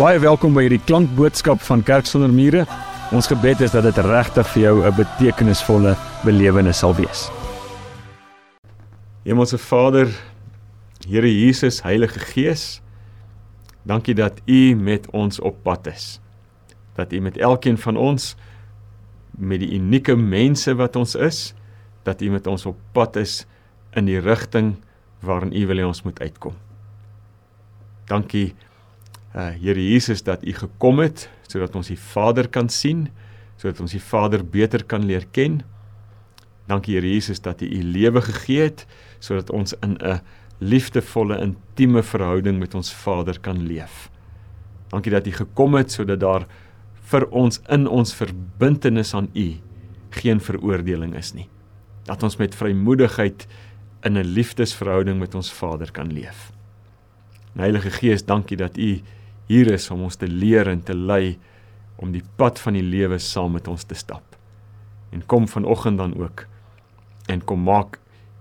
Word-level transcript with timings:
Baie 0.00 0.16
welkom 0.16 0.54
by 0.56 0.62
hierdie 0.64 0.80
klankboodskap 0.88 1.60
van 1.60 1.82
Kerk 1.84 2.06
sonder 2.08 2.30
mure. 2.32 2.62
Ons 3.12 3.26
gebed 3.28 3.60
is 3.66 3.74
dat 3.74 3.84
dit 3.84 3.98
regtig 4.00 4.46
vir 4.54 4.62
jou 4.62 4.76
'n 4.80 4.96
betekenisvolle 4.96 5.92
belewenis 6.24 6.78
sal 6.78 6.94
wees. 6.96 7.28
Hemelse 9.28 9.58
Vader, 9.58 10.08
Here 11.06 11.28
Jesus, 11.28 11.82
Heilige 11.82 12.18
Gees, 12.18 12.80
dankie 13.84 14.14
dat 14.14 14.40
U 14.46 14.74
met 14.74 15.10
ons 15.10 15.40
op 15.40 15.62
pad 15.62 15.86
is. 15.86 16.20
Dat 16.94 17.12
U 17.12 17.20
met 17.20 17.36
elkeen 17.36 17.76
van 17.76 17.96
ons 17.96 18.36
met 19.36 19.60
die 19.60 19.74
unieke 19.74 20.16
mense 20.16 20.74
wat 20.74 20.96
ons 20.96 21.14
is, 21.14 21.54
dat 22.04 22.22
U 22.22 22.30
met 22.30 22.46
ons 22.46 22.66
op 22.66 22.76
pad 22.92 23.16
is 23.16 23.46
in 23.92 24.06
die 24.06 24.20
rigting 24.20 24.76
waarin 25.20 25.52
U 25.52 25.66
wil 25.66 25.76
hê 25.76 25.84
ons 25.84 26.02
moet 26.02 26.20
uitkom. 26.20 26.54
Dankie 28.06 28.54
uh 29.34 29.50
Here 29.54 29.78
Jesus 29.78 30.22
dat 30.22 30.42
U 30.46 30.52
gekom 30.52 30.98
het 30.98 31.28
sodat 31.46 31.74
ons 31.74 31.90
die 31.90 31.98
Vader 31.98 32.48
kan 32.48 32.68
sien, 32.68 33.08
sodat 33.58 33.80
ons 33.80 33.92
die 33.94 34.02
Vader 34.02 34.42
beter 34.46 34.84
kan 34.84 35.04
leer 35.06 35.26
ken. 35.30 35.60
Dankie 36.70 36.96
Here 36.96 37.06
Jesus 37.06 37.40
dat 37.40 37.62
U 37.62 37.66
U 37.66 37.82
lewe 37.82 38.22
gegee 38.22 38.70
het 38.70 38.86
sodat 39.18 39.50
ons 39.50 39.74
in 39.82 39.98
'n 39.98 40.20
liefdevolle 40.58 41.40
intieme 41.40 42.02
verhouding 42.02 42.58
met 42.58 42.74
ons 42.74 42.92
Vader 42.92 43.40
kan 43.40 43.66
leef. 43.66 44.10
Dankie 44.88 45.12
dat 45.12 45.26
U 45.26 45.32
gekom 45.32 45.74
het 45.74 45.92
sodat 45.92 46.20
daar 46.20 46.46
vir 47.10 47.26
ons 47.30 47.60
in 47.68 47.88
ons 47.88 48.14
verbintenis 48.14 49.14
aan 49.14 49.30
U 49.34 49.56
geen 50.10 50.40
veroordeling 50.40 51.14
is 51.14 51.32
nie. 51.32 51.48
Dat 52.04 52.22
ons 52.22 52.36
met 52.36 52.54
vrymoedigheid 52.54 53.46
in 54.02 54.18
'n 54.18 54.24
liefdesverhouding 54.24 55.18
met 55.18 55.34
ons 55.34 55.52
Vader 55.52 55.90
kan 55.92 56.12
leef. 56.12 56.52
Heilige 57.54 57.90
Gees, 57.90 58.24
dankie 58.24 58.56
dat 58.56 58.76
U 58.76 59.00
hier 59.50 59.72
is 59.74 59.88
om 59.90 60.06
ons 60.06 60.18
te 60.18 60.28
leer 60.30 60.70
en 60.70 60.82
te 60.86 60.94
lei 60.94 61.38
om 62.00 62.12
die 62.14 62.22
pad 62.38 62.60
van 62.62 62.78
die 62.78 62.86
lewe 62.86 63.18
saam 63.18 63.56
met 63.58 63.68
ons 63.68 63.84
te 63.84 63.98
stap. 63.98 64.36
En 65.10 65.26
kom 65.26 65.48
vanoggend 65.50 65.98
dan 65.98 66.14
ook 66.14 66.46
en 67.30 67.42
kom 67.44 67.66
maak 67.66 67.98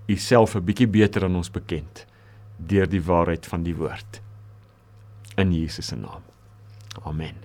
u 0.09 0.15
self 0.15 0.55
'n 0.55 0.65
bietjie 0.65 0.87
beter 0.87 1.23
aan 1.23 1.35
ons 1.35 1.51
bekend 1.51 2.05
deur 2.57 2.89
die 2.89 3.01
waarheid 3.01 3.45
van 3.45 3.63
die 3.63 3.75
woord. 3.75 4.21
In 5.37 5.53
Jesus 5.53 5.87
se 5.87 5.95
naam. 5.95 6.21
Amen. 7.03 7.35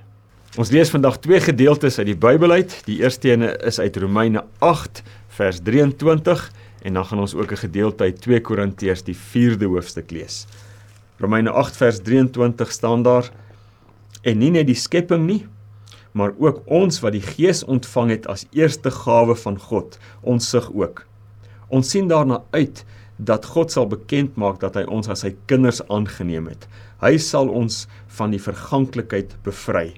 Ons 0.57 0.71
lees 0.71 0.91
vandag 0.91 1.19
twee 1.19 1.41
gedeeltes 1.41 1.99
uit 1.99 2.07
die 2.07 2.17
Bybel 2.17 2.51
uit. 2.51 2.83
Die 2.87 3.03
eerste 3.03 3.33
een 3.33 3.43
is 3.43 3.79
uit 3.79 3.97
Romeine 3.97 4.45
8 4.59 5.03
vers 5.29 5.61
23 5.63 6.53
en 6.83 6.95
dan 6.95 7.05
gaan 7.05 7.19
ons 7.19 7.35
ook 7.35 7.53
'n 7.53 7.57
gedeelte 7.57 8.05
uit 8.05 8.21
2 8.21 8.41
Korintiërs 8.41 9.03
die 9.03 9.17
4de 9.17 9.67
hoofstuk 9.67 10.11
lees. 10.11 10.47
Romeine 11.19 11.51
8 11.51 11.77
vers 11.77 11.99
23 12.03 12.73
staan 12.73 13.03
daar: 13.03 13.31
en 14.25 14.41
nie 14.41 14.51
net 14.55 14.67
die 14.67 14.79
skepping 14.79 15.27
nie, 15.29 15.43
maar 16.15 16.35
ook 16.39 16.63
ons 16.71 17.01
wat 17.03 17.17
die 17.17 17.25
Gees 17.25 17.65
ontvang 17.67 18.13
het 18.15 18.29
as 18.31 18.47
eerste 18.55 18.91
gawe 18.95 19.35
van 19.37 19.59
God, 19.59 19.99
ons 20.23 20.49
sig 20.51 20.69
ook. 20.73 21.05
Ons 21.69 21.91
sien 21.91 22.09
daarna 22.09 22.43
uit 22.55 22.85
dat 23.17 23.47
God 23.47 23.73
sal 23.75 23.87
bekend 23.91 24.37
maak 24.41 24.61
dat 24.63 24.79
hy 24.79 24.85
ons 24.91 25.09
as 25.11 25.25
sy 25.25 25.35
kinders 25.51 25.83
aangeneem 25.93 26.49
het. 26.51 26.67
Hy 27.03 27.17
sal 27.23 27.51
ons 27.51 27.85
van 28.19 28.35
die 28.35 28.43
verganklikheid 28.43 29.37
bevry. 29.47 29.95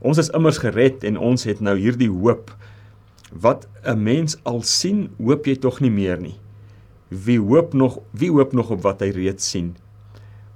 Ons 0.00 0.20
is 0.22 0.30
immers 0.36 0.60
gered 0.62 1.04
en 1.06 1.18
ons 1.18 1.46
het 1.48 1.62
nou 1.64 1.76
hierdie 1.78 2.10
hoop. 2.10 2.52
Wat 3.32 3.66
'n 3.84 4.02
mens 4.02 4.36
al 4.44 4.62
sien, 4.62 5.10
hoop 5.18 5.46
jy 5.46 5.56
tog 5.56 5.80
nie 5.80 5.90
meer 5.90 6.20
nie. 6.20 6.38
Wie 7.08 7.38
hoop 7.38 7.74
nog, 7.74 7.98
wie 8.12 8.30
hoop 8.30 8.52
nog 8.52 8.70
op 8.70 8.82
wat 8.82 9.00
hy 9.00 9.10
reeds 9.10 9.50
sien? 9.50 9.76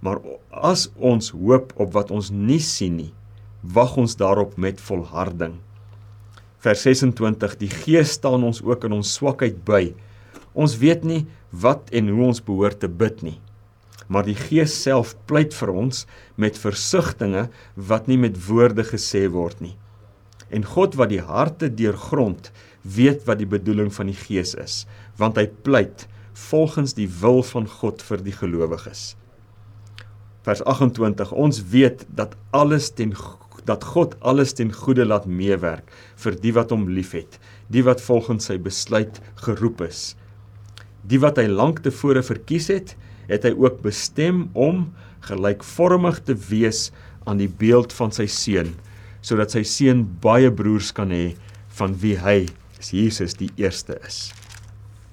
Maar 0.01 0.20
as 0.51 0.87
ons 0.97 1.33
hoop 1.37 1.75
op 1.81 1.93
wat 1.93 2.11
ons 2.15 2.31
nie 2.33 2.61
sien 2.65 2.97
nie, 2.97 3.11
wag 3.61 3.98
ons 4.01 4.17
daarop 4.17 4.57
met 4.57 4.80
volharding. 4.80 5.58
Vers 6.64 6.85
26: 6.86 7.57
Die 7.61 7.73
Gees 7.73 8.17
staan 8.17 8.45
ons 8.45 8.63
ook 8.64 8.86
in 8.89 8.97
ons 8.97 9.13
swakheid 9.19 9.61
by. 9.64 9.92
Ons 10.57 10.79
weet 10.80 11.05
nie 11.05 11.27
wat 11.51 11.92
en 11.92 12.08
hoe 12.08 12.27
ons 12.30 12.42
behoort 12.45 12.80
te 12.80 12.89
bid 12.89 13.20
nie. 13.24 13.36
Maar 14.08 14.24
die 14.27 14.36
Gees 14.36 14.74
self 14.74 15.13
pleit 15.29 15.55
vir 15.55 15.70
ons 15.85 16.07
met 16.41 16.58
versigtings 16.58 17.53
wat 17.77 18.08
nie 18.08 18.19
met 18.19 18.41
woorde 18.48 18.85
gesê 18.89 19.27
word 19.29 19.61
nie. 19.61 19.77
En 20.51 20.64
God 20.67 20.97
wat 20.98 21.13
die 21.13 21.23
harte 21.23 21.69
deurgrond, 21.70 22.51
weet 22.83 23.23
wat 23.29 23.39
die 23.39 23.48
bedoeling 23.48 23.92
van 23.95 24.08
die 24.11 24.19
Gees 24.19 24.57
is, 24.58 24.86
want 25.20 25.39
hy 25.39 25.47
pleit 25.47 26.08
volgens 26.51 26.97
die 26.97 27.08
wil 27.20 27.45
van 27.47 27.69
God 27.69 28.03
vir 28.03 28.24
die 28.24 28.35
gelowiges 28.35 29.13
vers 30.46 30.62
28 30.64 31.33
ons 31.33 31.61
weet 31.73 32.06
dat 32.17 32.36
alles 32.56 32.90
ten 32.96 33.14
dat 33.68 33.84
God 33.84 34.17
alles 34.24 34.55
ten 34.56 34.70
goeie 34.73 35.05
laat 35.05 35.27
meewerk 35.28 35.90
vir 36.23 36.36
die 36.42 36.52
wat 36.56 36.73
hom 36.74 36.89
liefhet 36.89 37.36
die 37.68 37.84
wat 37.86 38.01
volgens 38.02 38.48
sy 38.48 38.56
besluit 38.58 39.20
geroep 39.45 39.84
is. 39.84 40.14
Die 41.06 41.20
wat 41.23 41.39
hy 41.39 41.46
lank 41.48 41.83
tevore 41.84 42.23
verkies 42.24 42.70
het 42.73 42.96
het 43.30 43.45
hy 43.46 43.52
ook 43.55 43.83
bestem 43.84 44.48
om 44.58 44.89
gelykvormig 45.29 46.23
te 46.27 46.34
wees 46.48 46.89
aan 47.29 47.39
die 47.40 47.50
beeld 47.61 47.92
van 47.95 48.14
sy 48.14 48.27
seun 48.30 48.73
sodat 49.20 49.52
sy 49.52 49.62
seun 49.68 50.06
baie 50.24 50.48
broers 50.48 50.90
kan 50.96 51.12
hê 51.12 51.34
van 51.77 51.95
wie 52.00 52.17
hy 52.17 52.39
is 52.80 52.95
Jesus 52.96 53.36
die 53.36 53.50
eerste 53.61 53.98
is. 54.08 54.30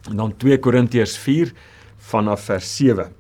En 0.08 0.16
dan 0.22 0.32
2 0.40 0.62
Korintiërs 0.64 1.18
4 1.20 1.52
vanaf 2.08 2.48
vers 2.48 2.70
7 2.80 3.12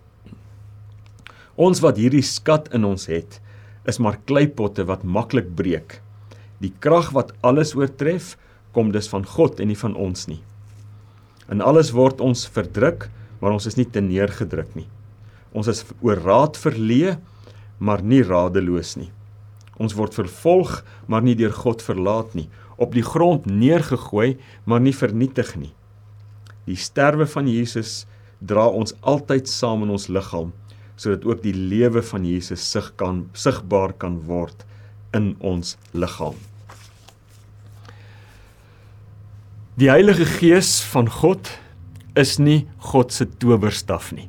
Ons 1.58 1.80
wat 1.82 1.98
hierdie 1.98 2.22
skat 2.22 2.68
in 2.78 2.84
ons 2.86 3.08
het, 3.10 3.40
is 3.90 3.98
maar 3.98 4.20
kleipotte 4.30 4.84
wat 4.86 5.02
maklik 5.02 5.48
breek. 5.58 5.96
Die 6.62 6.70
krag 6.86 7.10
wat 7.16 7.32
alles 7.42 7.74
oortref, 7.74 8.36
kom 8.78 8.92
dus 8.94 9.10
van 9.10 9.26
God 9.26 9.58
en 9.58 9.72
nie 9.72 9.80
van 9.80 9.96
ons 9.98 10.28
nie. 10.30 10.44
In 11.50 11.64
alles 11.66 11.90
word 11.98 12.22
ons 12.22 12.46
verdruk, 12.54 13.08
maar 13.42 13.56
ons 13.56 13.66
is 13.66 13.78
nie 13.80 13.88
te 13.90 14.04
neergedruk 14.06 14.76
nie. 14.78 14.86
Ons 15.58 15.72
is 15.72 15.82
oor 16.06 16.22
raad 16.22 16.60
verleë, 16.62 17.16
maar 17.82 18.06
nie 18.06 18.22
radeloos 18.22 18.94
nie. 19.02 19.10
Ons 19.82 19.98
word 19.98 20.14
vervolg, 20.18 20.84
maar 21.10 21.26
nie 21.26 21.38
deur 21.40 21.56
God 21.58 21.82
verlaat 21.82 22.38
nie. 22.38 22.46
Op 22.78 22.94
die 22.94 23.06
grond 23.06 23.50
neergegooi, 23.50 24.36
maar 24.70 24.82
nie 24.84 24.94
vernietig 24.94 25.56
nie. 25.58 25.74
Die 26.70 26.78
sterwe 26.78 27.26
van 27.26 27.50
Jesus 27.50 28.04
dra 28.38 28.68
ons 28.70 28.94
altyd 29.02 29.50
saam 29.50 29.88
in 29.88 29.98
ons 29.98 30.10
liggaam 30.14 30.54
sodat 30.98 31.26
ook 31.26 31.44
die 31.46 31.56
lewe 31.56 32.02
van 32.04 32.26
Jesus 32.26 32.66
sig 32.72 32.90
kan 33.00 33.28
sigbaar 33.38 33.94
kan 33.94 34.20
word 34.28 34.66
in 35.16 35.36
ons 35.40 35.78
liggaam. 35.94 36.36
Die 39.78 39.92
Heilige 39.94 40.26
Gees 40.26 40.80
van 40.90 41.10
God 41.10 41.52
is 42.18 42.40
nie 42.42 42.66
God 42.90 43.14
se 43.14 43.28
towerstaf 43.30 44.10
nie. 44.18 44.26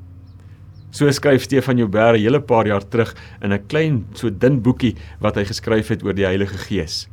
So 0.93 1.09
skryf 1.12 1.47
Stefan 1.47 1.79
Joubert 1.81 2.17
'n 2.17 2.23
hele 2.23 2.41
paar 2.41 2.67
jaar 2.67 2.85
terug 2.85 3.15
in 3.43 3.53
'n 3.53 3.67
klein 3.67 4.05
so 4.15 4.31
dun 4.31 4.61
boekie 4.61 4.97
wat 5.21 5.37
hy 5.37 5.45
geskryf 5.45 5.89
het 5.89 6.05
oor 6.05 6.15
die 6.15 6.27
Heilige 6.27 6.59
Gees. 6.59 7.09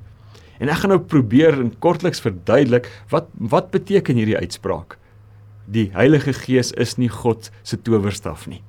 En 0.59 0.69
ek 0.69 0.77
gaan 0.83 0.89
nou 0.89 0.99
probeer 0.99 1.59
in 1.59 1.79
kortliks 1.79 2.19
verduidelik 2.19 2.87
wat 3.09 3.27
wat 3.39 3.71
beteken 3.71 4.15
hierdie 4.15 4.37
uitspraak. 4.37 4.97
Die 5.67 5.91
Heilige 5.93 6.33
Gees 6.33 6.71
is 6.71 6.97
nie 6.97 7.09
God 7.09 7.51
se 7.63 7.77
towerstaf 7.77 8.47
nie. 8.47 8.61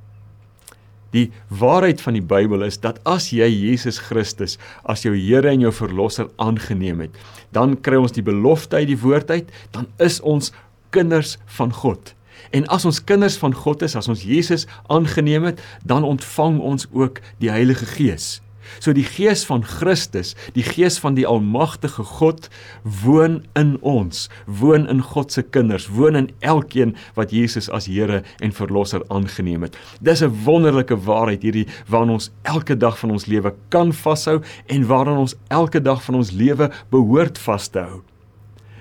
Die 1.16 1.30
waarheid 1.48 2.02
van 2.04 2.18
die 2.18 2.24
Bybel 2.24 2.66
is 2.66 2.76
dat 2.82 3.00
as 3.08 3.30
jy 3.32 3.48
Jesus 3.48 3.98
Christus 4.08 4.58
as 4.84 5.06
jou 5.06 5.14
Here 5.16 5.48
en 5.48 5.64
jou 5.64 5.72
verlosser 5.72 6.28
aangeneem 6.42 7.06
het, 7.06 7.16
dan 7.56 7.78
kry 7.80 7.96
ons 8.00 8.12
die 8.16 8.24
belofte 8.26 8.76
uit 8.76 8.90
die 8.90 9.00
woord 9.00 9.32
uit, 9.32 9.52
dan 9.72 9.88
is 10.02 10.20
ons 10.20 10.52
kinders 10.92 11.36
van 11.58 11.72
God. 11.72 12.12
En 12.52 12.66
as 12.72 12.84
ons 12.84 13.00
kinders 13.04 13.38
van 13.40 13.54
God 13.56 13.82
is, 13.86 13.96
as 13.96 14.10
ons 14.12 14.26
Jesus 14.26 14.66
aangeneem 14.92 15.48
het, 15.48 15.62
dan 15.84 16.04
ontvang 16.04 16.60
ons 16.60 16.86
ook 16.92 17.22
die 17.40 17.50
Heilige 17.50 17.88
Gees. 17.96 18.36
So 18.78 18.92
die 18.96 19.04
Gees 19.06 19.44
van 19.48 19.64
Christus, 19.64 20.34
die 20.54 20.64
Gees 20.66 20.98
van 21.02 21.14
die 21.14 21.26
almagtige 21.26 22.04
God 22.04 22.48
woon 22.82 23.44
in 23.58 23.76
ons, 23.80 24.26
woon 24.46 24.88
in 24.90 25.02
God 25.02 25.32
se 25.32 25.42
kinders, 25.42 25.88
woon 25.88 26.16
in 26.16 26.30
elkeen 26.40 26.96
wat 27.14 27.34
Jesus 27.34 27.70
as 27.70 27.86
Here 27.86 28.22
en 28.42 28.52
Verlosser 28.52 29.04
aangeneem 29.08 29.62
het. 29.62 29.76
Dis 30.00 30.22
'n 30.22 30.32
wonderlike 30.44 30.96
waarheid 30.96 31.42
hierdie 31.42 31.68
waaraan 31.88 32.16
ons 32.18 32.30
elke 32.42 32.76
dag 32.76 32.98
van 32.98 33.10
ons 33.10 33.26
lewe 33.26 33.54
kan 33.68 33.92
vashou 33.92 34.42
en 34.66 34.86
waaraan 34.86 35.18
ons 35.18 35.34
elke 35.48 35.80
dag 35.80 36.02
van 36.02 36.14
ons 36.14 36.30
lewe 36.30 36.70
behoort 36.90 37.38
vas 37.38 37.68
te 37.68 37.78
hou. 37.78 38.02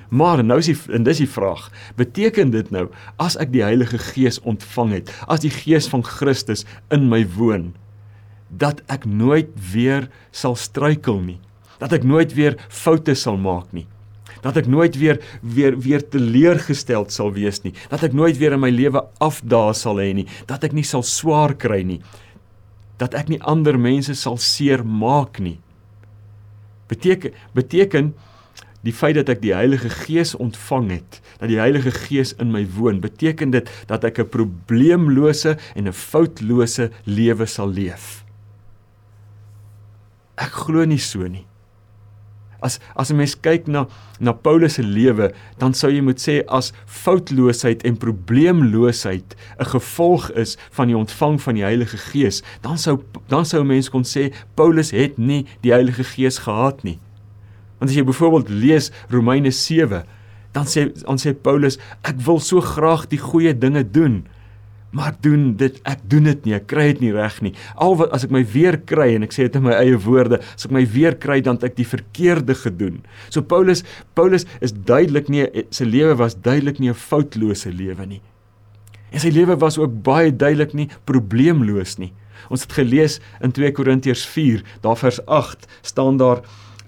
Maar 0.09 0.43
nou 0.43 0.59
is 0.59 0.69
die 0.69 0.77
en 0.93 1.03
dis 1.03 1.17
die 1.23 1.29
vraag, 1.29 1.71
beteken 1.99 2.51
dit 2.53 2.69
nou 2.71 2.85
as 3.21 3.35
ek 3.41 3.51
die 3.51 3.63
Heilige 3.65 3.97
Gees 3.97 4.39
ontvang 4.45 4.91
het, 4.99 5.11
as 5.27 5.41
die 5.43 5.53
Gees 5.53 5.89
van 5.91 6.05
Christus 6.05 6.65
in 6.93 7.09
my 7.09 7.25
woon, 7.37 7.73
dat 8.57 8.81
ek 8.91 9.05
nooit 9.05 9.51
weer 9.73 10.07
sal 10.31 10.55
struikel 10.55 11.19
nie. 11.19 11.39
Dat 11.81 11.93
ek 11.95 12.07
nooit 12.07 12.33
weer 12.35 12.55
foute 12.69 13.15
sal 13.19 13.37
maak 13.41 13.71
nie. 13.75 13.87
Dat 14.45 14.57
ek 14.61 14.69
nooit 14.69 14.95
weer 14.99 15.19
weer 15.41 15.75
weer 15.81 16.03
teleurgesteld 16.09 17.11
sal 17.11 17.33
wees 17.35 17.63
nie. 17.65 17.73
Dat 17.91 18.05
ek 18.05 18.13
nooit 18.13 18.37
weer 18.39 18.55
in 18.55 18.63
my 18.63 18.71
lewe 18.71 19.03
afdaal 19.23 19.73
sal 19.73 19.99
hê 19.99 20.11
nie. 20.15 20.27
Dat 20.47 20.63
ek 20.63 20.75
nie 20.77 20.85
sal 20.85 21.03
swaar 21.03 21.55
kry 21.57 21.81
nie. 21.83 22.01
Dat 23.01 23.17
ek 23.17 23.31
nie 23.33 23.41
ander 23.43 23.79
mense 23.79 24.15
sal 24.15 24.37
seermaak 24.39 25.41
nie. 25.43 25.57
Beteken 26.87 27.33
beteken 27.57 28.13
die 28.85 28.93
feit 28.93 29.17
dat 29.17 29.31
ek 29.33 29.41
die 29.41 29.55
Heilige 29.55 29.89
Gees 29.89 30.35
ontvang 30.37 30.91
het, 30.93 31.17
dat 31.41 31.49
die 31.49 31.57
Heilige 31.57 31.89
Gees 31.89 32.35
in 32.37 32.51
my 32.53 32.61
woon, 32.75 32.99
beteken 33.01 33.49
dit 33.49 33.69
dat 33.89 34.05
ek 34.05 34.19
'n 34.21 34.29
probleemlose 34.29 35.57
en 35.73 35.87
'n 35.87 35.93
foutlose 35.93 36.91
lewe 37.05 37.45
sal 37.49 37.73
leef. 37.73 38.24
Ek 40.37 40.51
glo 40.65 40.85
nie 40.85 40.99
so 40.99 41.27
nie. 41.27 41.45
As 42.61 42.79
as 42.95 43.11
'n 43.11 43.17
mens 43.17 43.35
kyk 43.35 43.67
na 43.67 43.87
na 44.19 44.33
Paulus 44.33 44.73
se 44.73 44.83
lewe, 44.83 45.31
dan 45.59 45.73
sou 45.73 45.89
jy 45.91 46.01
moet 46.01 46.19
sê 46.19 46.43
as 46.47 46.73
foutloosheid 46.85 47.83
en 47.83 47.97
probleemloosheid 47.97 49.35
'n 49.59 49.65
gevolg 49.65 50.31
is 50.31 50.57
van 50.71 50.87
die 50.87 50.97
ontvang 50.97 51.41
van 51.41 51.55
die 51.55 51.63
Heilige 51.63 51.97
Gees, 51.97 52.43
dan 52.61 52.77
sou 52.77 53.03
dan 53.27 53.45
sou 53.45 53.61
'n 53.61 53.67
mens 53.67 53.89
kon 53.89 54.03
sê 54.03 54.33
Paulus 54.55 54.91
het 54.91 55.17
nie 55.17 55.45
die 55.61 55.71
Heilige 55.71 56.03
Gees 56.03 56.37
gehad 56.39 56.83
nie. 56.83 56.99
Want 57.79 57.91
as 57.91 57.97
jy 57.97 58.03
byvoorbeeld 58.03 58.49
lees 58.49 58.91
Romeine 59.09 59.51
7, 59.51 60.03
dan 60.53 60.65
sê 60.65 60.91
dan 61.03 61.17
sê 61.17 61.33
Paulus 61.33 61.77
ek 62.03 62.15
wil 62.17 62.39
so 62.39 62.61
graag 62.61 63.07
die 63.07 63.19
goeie 63.19 63.53
dinge 63.53 63.83
doen, 63.83 64.25
maar 64.95 65.15
doen 65.21 65.49
dit 65.59 65.79
ek 65.83 66.03
doen 66.09 66.29
dit 66.29 66.45
nie 66.47 66.55
ek 66.55 66.67
kry 66.71 66.87
dit 66.93 67.01
nie 67.03 67.13
reg 67.15 67.41
nie. 67.43 67.53
Al 67.75 67.97
wat 67.99 68.13
as 68.15 68.23
ek 68.27 68.33
my 68.33 68.43
weer 68.55 68.77
kry 68.87 69.11
en 69.17 69.27
ek 69.27 69.35
sê 69.35 69.49
dit 69.49 69.57
in 69.59 69.65
my 69.67 69.75
eie 69.75 69.97
woorde 70.05 70.39
as 70.53 70.67
ek 70.67 70.75
my 70.75 70.85
weer 70.95 71.17
kry 71.19 71.41
dan 71.43 71.59
het 71.59 71.71
ek 71.71 71.79
die 71.81 71.87
verkeerde 71.89 72.55
gedoen. 72.55 73.01
So 73.29 73.43
Paulus 73.43 73.83
Paulus 74.15 74.47
is 74.63 74.73
duidelik 74.73 75.27
nie 75.31 75.47
sy 75.75 75.87
lewe 75.89 76.15
was 76.21 76.39
duidelik 76.39 76.79
nie 76.79 76.89
'n 76.93 76.99
foutlose 76.99 77.71
lewe 77.71 78.05
nie. 78.05 78.21
En 79.11 79.19
sy 79.19 79.31
lewe 79.31 79.55
was 79.59 79.77
ook 79.77 80.03
baie 80.03 80.31
duidelik 80.31 80.73
nie 80.73 80.89
probleemloos 81.05 81.97
nie. 81.99 82.13
Ons 82.49 82.61
het 82.61 82.73
gelees 82.73 83.19
in 83.41 83.51
2 83.51 83.71
Korintiërs 83.71 84.25
4 84.25 84.63
daar 84.81 84.97
vers 84.97 85.19
8 85.25 85.67
staan 85.81 86.17
daar 86.17 86.43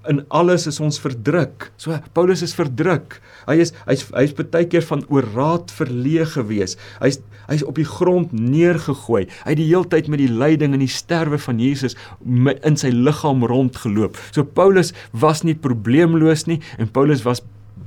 in 0.10 0.24
alles 0.34 0.68
is 0.70 0.80
ons 0.84 1.00
verdruk. 1.02 1.70
So 1.78 1.98
Paulus 2.14 2.44
is 2.46 2.56
verdruk. 2.58 3.20
Hy 3.48 3.58
is 3.64 3.74
hy's 3.88 4.06
hy's 4.16 4.34
baie 4.38 4.68
keer 4.70 4.86
van 4.88 5.04
oor 5.14 5.28
raad 5.36 5.74
verleë 5.74 6.28
gewees. 6.36 6.78
Hy's 7.02 7.20
hy's 7.48 7.64
op 7.68 7.80
die 7.80 7.88
grond 7.88 8.34
neergegooi. 8.36 9.26
Hy 9.46 9.54
het 9.54 9.60
die 9.60 9.70
heeltyd 9.70 10.10
met 10.12 10.22
die 10.22 10.32
lyding 10.32 10.76
en 10.76 10.84
die 10.84 10.92
sterwe 10.92 11.40
van 11.40 11.62
Jesus 11.64 11.96
in 12.26 12.80
sy 12.80 12.92
liggaam 12.92 13.46
rondgeloop. 13.48 14.20
So 14.32 14.44
Paulus 14.44 14.94
was 15.14 15.46
nie 15.48 15.56
probleemloos 15.56 16.48
nie 16.50 16.60
en 16.78 16.92
Paulus 16.92 17.24
was 17.28 17.44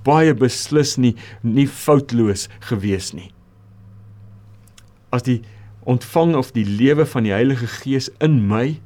baie 0.07 0.33
beslis 0.37 0.97
nie 0.99 1.15
nie 1.45 1.69
foutloos 1.69 2.49
gewees 2.71 3.13
nie. 3.17 3.31
As 5.13 5.27
die 5.27 5.41
ontvang 5.89 6.37
of 6.39 6.53
die 6.57 6.65
lewe 6.65 7.07
van 7.09 7.27
die 7.27 7.35
Heilige 7.35 7.69
Gees 7.81 8.11
in 8.21 8.41
my 8.49 8.79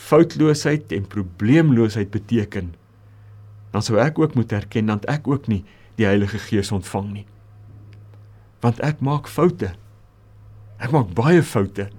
foutloosheid 0.00 0.92
en 0.96 1.06
probleemloosheid 1.06 2.10
beteken, 2.10 2.72
dan 3.70 3.84
sou 3.84 3.98
ek 4.00 4.18
ook 4.18 4.34
moet 4.38 4.52
erken 4.56 4.90
dat 4.90 5.06
ek 5.12 5.28
ook 5.30 5.46
nie 5.50 5.62
die 6.00 6.08
Heilige 6.08 6.40
Gees 6.42 6.72
ontvang 6.74 7.10
nie. 7.12 7.26
Want 8.64 8.80
ek 8.84 9.02
maak 9.04 9.28
foute. 9.30 9.74
Ek 10.80 10.92
maak 10.94 11.12
baie 11.16 11.42
foute. 11.44 11.90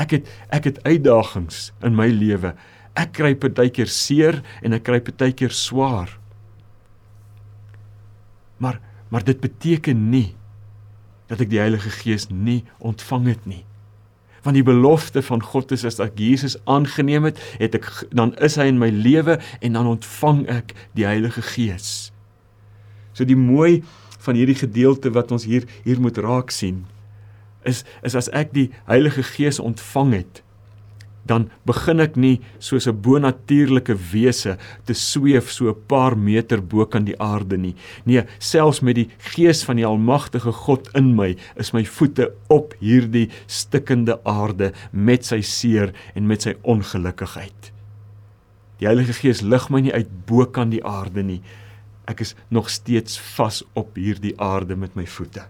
Ek 0.00 0.16
het 0.16 0.30
ek 0.52 0.70
het 0.70 0.80
uitdagings 0.88 1.70
in 1.84 1.96
my 1.96 2.08
lewe. 2.10 2.54
Ek 2.98 3.12
kry 3.16 3.34
partykeer 3.38 3.88
seer 3.92 4.40
en 4.64 4.76
ek 4.76 4.86
kry 4.88 5.00
partykeer 5.04 5.54
swaar. 5.54 6.16
Maar 8.58 8.80
maar 9.12 9.24
dit 9.28 9.36
beteken 9.40 10.08
nie 10.08 10.32
dat 11.28 11.44
ek 11.44 11.52
die 11.52 11.60
Heilige 11.60 11.92
Gees 11.92 12.30
nie 12.32 12.62
ontvang 12.80 13.28
het 13.28 13.44
nie 13.46 13.64
want 14.42 14.58
die 14.58 14.66
belofte 14.66 15.22
van 15.22 15.42
God 15.42 15.72
is 15.72 15.84
as 15.86 16.00
ek 16.02 16.18
Jesus 16.18 16.56
aangeneem 16.66 17.28
het, 17.30 17.38
het 17.62 17.76
ek 17.78 17.88
dan 18.10 18.34
is 18.42 18.58
hy 18.58 18.66
in 18.72 18.80
my 18.80 18.90
lewe 18.90 19.38
en 19.60 19.78
dan 19.78 19.86
ontvang 19.86 20.46
ek 20.50 20.74
die 20.98 21.06
Heilige 21.06 21.44
Gees. 21.54 22.10
So 23.14 23.28
die 23.28 23.38
mooi 23.38 23.84
van 24.22 24.38
hierdie 24.38 24.58
gedeelte 24.58 25.12
wat 25.14 25.30
ons 25.34 25.46
hier 25.46 25.68
hier 25.84 26.00
moet 26.02 26.18
raak 26.22 26.50
sien 26.54 26.84
is 27.64 27.84
is 28.02 28.16
as 28.18 28.30
ek 28.34 28.52
die 28.54 28.70
Heilige 28.88 29.22
Gees 29.26 29.60
ontvang 29.62 30.12
het, 30.18 30.42
dan 31.26 31.48
begin 31.66 32.00
ek 32.00 32.16
nie 32.16 32.40
soos 32.58 32.86
'n 32.88 33.00
bonatuurlike 33.02 33.94
wese 34.12 34.56
te 34.84 34.94
sweef 34.94 35.50
so 35.50 35.68
'n 35.70 35.86
paar 35.86 36.16
meter 36.16 36.60
bo 36.60 36.86
kan 36.86 37.04
die 37.04 37.18
aarde 37.18 37.56
nie. 37.56 37.74
Nee, 38.04 38.24
selfs 38.38 38.80
met 38.80 38.96
die 38.96 39.08
gees 39.18 39.64
van 39.64 39.76
die 39.76 39.86
almagtige 39.86 40.52
God 40.52 40.88
in 40.94 41.14
my, 41.14 41.36
is 41.56 41.72
my 41.72 41.84
voete 41.84 42.32
op 42.48 42.74
hierdie 42.80 43.30
stikkende 43.46 44.18
aarde 44.24 44.72
met 44.92 45.24
sy 45.24 45.40
seer 45.40 45.92
en 46.14 46.26
met 46.26 46.42
sy 46.42 46.54
ongelukkigheid. 46.62 47.72
Die 48.78 48.86
Heilige 48.86 49.12
Gees 49.12 49.42
lig 49.42 49.68
my 49.70 49.80
nie 49.80 49.92
uit 49.94 50.08
bo 50.26 50.44
kan 50.46 50.70
die 50.70 50.84
aarde 50.84 51.22
nie. 51.22 51.40
Ek 52.10 52.20
is 52.20 52.34
nog 52.50 52.70
steeds 52.70 53.18
vas 53.36 53.62
op 53.78 53.94
hierdie 53.94 54.34
aarde 54.40 54.76
met 54.76 54.96
my 54.96 55.06
voete. 55.06 55.44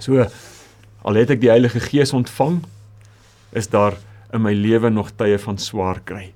So 0.00 0.24
al 1.04 1.14
het 1.14 1.30
ek 1.30 1.42
die 1.42 1.50
Heilige 1.52 1.80
Gees 1.84 2.14
ontvang, 2.16 2.62
is 3.54 3.70
daar 3.70 3.96
in 4.34 4.42
my 4.42 4.52
lewe 4.52 4.90
nog 4.90 5.12
tye 5.14 5.38
van 5.38 5.58
swaar 5.58 6.00
kry. 6.04 6.32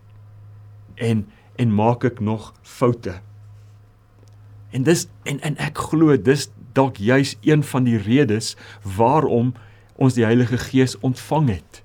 En 0.95 1.27
en 1.59 1.75
maak 1.75 2.05
ek 2.07 2.21
nog 2.23 2.53
foute. 2.63 3.17
En 4.71 4.85
dis 4.87 5.09
en 5.27 5.41
en 5.43 5.57
ek 5.59 5.81
glo 5.91 6.15
dis 6.15 6.47
dalk 6.79 7.01
juis 7.03 7.35
een 7.43 7.65
van 7.67 7.89
die 7.89 7.99
redes 7.99 8.55
waarom 8.97 9.55
ons 9.99 10.15
die 10.15 10.25
Heilige 10.25 10.59
Gees 10.69 10.95
ontvang 11.03 11.49
het. 11.57 11.83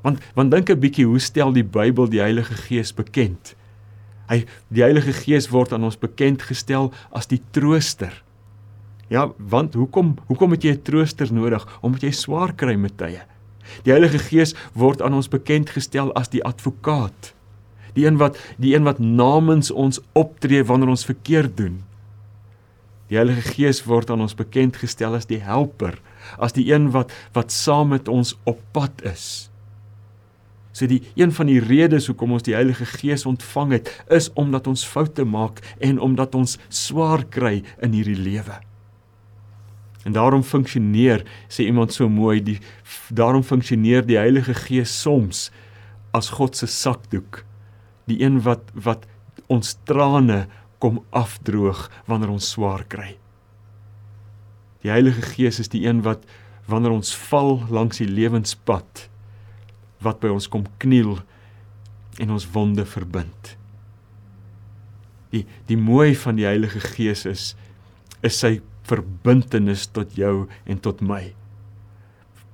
Want 0.00 0.24
want 0.34 0.50
dink 0.50 0.70
'n 0.70 0.80
bietjie 0.80 1.06
hoe 1.06 1.20
stel 1.20 1.52
die 1.52 1.64
Bybel 1.64 2.08
die 2.08 2.24
Heilige 2.24 2.54
Gees 2.54 2.94
bekend? 2.94 3.54
Hy 4.28 4.46
die 4.68 4.82
Heilige 4.82 5.12
Gees 5.12 5.50
word 5.52 5.72
aan 5.72 5.84
ons 5.84 5.98
bekend 5.98 6.42
gestel 6.42 6.92
as 7.10 7.26
die 7.26 7.42
trooster. 7.50 8.24
Ja, 9.08 9.30
want 9.38 9.74
hoekom 9.74 10.16
hoekom 10.26 10.50
het 10.50 10.62
jy 10.62 10.72
'n 10.72 10.82
trooster 10.82 11.32
nodig? 11.32 11.78
Omdat 11.82 12.02
jy 12.02 12.10
swaar 12.10 12.54
kry 12.54 12.74
met 12.74 12.96
tye. 12.96 13.22
Die 13.84 13.94
Heilige 13.94 14.18
Gees 14.18 14.54
word 14.74 15.02
aan 15.02 15.16
ons 15.16 15.30
bekend 15.32 15.70
gestel 15.74 16.12
as 16.18 16.32
die 16.32 16.44
advokaat. 16.44 17.32
Die 17.96 18.06
een 18.06 18.20
wat 18.20 18.38
die 18.60 18.74
een 18.74 18.84
wat 18.84 18.98
namens 19.00 19.70
ons 19.70 20.00
optree 20.12 20.64
wanneer 20.64 20.92
ons 20.92 21.06
verkeerd 21.08 21.56
doen. 21.56 21.80
Die 23.08 23.16
Heilige 23.16 23.54
Gees 23.54 23.84
word 23.86 24.10
aan 24.10 24.24
ons 24.24 24.34
bekend 24.34 24.76
gestel 24.82 25.14
as 25.14 25.28
die 25.30 25.40
helper, 25.40 26.00
as 26.42 26.56
die 26.56 26.66
een 26.72 26.90
wat 26.94 27.14
wat 27.36 27.54
saam 27.54 27.94
met 27.94 28.10
ons 28.10 28.34
op 28.44 28.60
pad 28.74 29.04
is. 29.06 29.48
So 30.76 30.84
die 30.90 31.00
een 31.16 31.32
van 31.32 31.48
die 31.48 31.60
redes 31.62 32.10
hoekom 32.10 32.34
ons 32.36 32.44
die 32.44 32.56
Heilige 32.56 32.84
Gees 32.98 33.24
ontvang 33.24 33.78
het, 33.78 33.92
is 34.12 34.28
omdat 34.36 34.66
ons 34.68 34.84
foute 34.84 35.24
maak 35.24 35.62
en 35.80 36.02
omdat 36.02 36.34
ons 36.36 36.58
swaar 36.68 37.24
kry 37.24 37.62
in 37.80 37.96
hierdie 37.96 38.18
lewe. 38.18 38.58
En 40.06 40.14
daarom 40.14 40.44
funksioneer 40.46 41.24
sê 41.50 41.66
iemand 41.66 41.92
so 41.92 42.06
mooi 42.08 42.38
die 42.42 42.60
daarom 43.10 43.42
funksioneer 43.42 44.06
die 44.06 44.18
Heilige 44.20 44.54
Gees 44.54 44.92
soms 45.02 45.48
as 46.14 46.30
God 46.38 46.54
se 46.56 46.68
sakdoek. 46.70 47.42
Die 48.06 48.20
een 48.22 48.38
wat 48.46 48.70
wat 48.72 49.08
ons 49.50 49.74
trane 49.86 50.46
kom 50.78 51.02
afdroog 51.10 51.88
wanneer 52.06 52.30
ons 52.36 52.52
swaar 52.54 52.84
kry. 52.86 53.16
Die 54.86 54.92
Heilige 54.94 55.22
Gees 55.34 55.58
is 55.58 55.72
die 55.74 55.82
een 55.86 56.04
wat 56.06 56.22
wanneer 56.70 56.94
ons 56.94 57.10
val 57.26 57.64
langs 57.70 57.98
die 57.98 58.10
lewenspad 58.10 59.08
wat 60.06 60.22
by 60.22 60.30
ons 60.30 60.46
kom 60.50 60.68
kniel 60.82 61.16
en 62.22 62.30
ons 62.30 62.46
wonde 62.54 62.86
verbind. 62.86 63.56
Die 65.34 65.42
die 65.66 65.78
mooi 65.78 66.14
van 66.14 66.38
die 66.38 66.46
Heilige 66.46 66.82
Gees 66.94 67.26
is 67.26 67.54
is 68.22 68.38
sy 68.38 68.60
verbintenis 68.86 69.86
tot 69.92 70.14
jou 70.18 70.46
en 70.66 70.80
tot 70.82 71.02
my. 71.02 71.34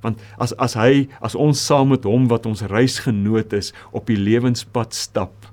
Want 0.03 0.19
as 0.43 0.53
as 0.59 0.75
hy 0.79 1.07
as 1.23 1.37
ons 1.39 1.61
saam 1.63 1.93
met 1.95 2.07
hom 2.09 2.27
wat 2.33 2.47
ons 2.51 2.65
reisgenoot 2.73 3.55
is 3.55 3.71
op 3.95 4.11
die 4.11 4.19
lewenspad 4.19 4.97
stap 4.97 5.47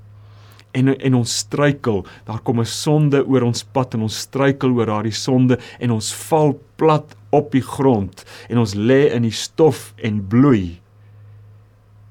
en 0.73 0.91
en 0.93 1.15
ons 1.17 1.37
struikel, 1.43 2.03
daar 2.25 2.41
kom 2.45 2.59
'n 2.59 2.65
sonde 2.65 3.25
oor 3.25 3.43
ons 3.43 3.63
pad 3.63 3.93
en 3.93 4.01
ons 4.01 4.19
struikel 4.19 4.71
oor 4.71 4.85
daardie 4.85 5.15
sonde 5.15 5.57
en 5.79 5.91
ons 5.91 6.13
val 6.29 6.59
plat 6.77 7.15
op 7.31 7.51
die 7.51 7.61
grond 7.61 8.25
en 8.49 8.57
ons 8.57 8.75
lê 8.75 9.09
in 9.13 9.23
die 9.23 9.33
stof 9.33 9.93
en 9.97 10.27
bloei. 10.27 10.79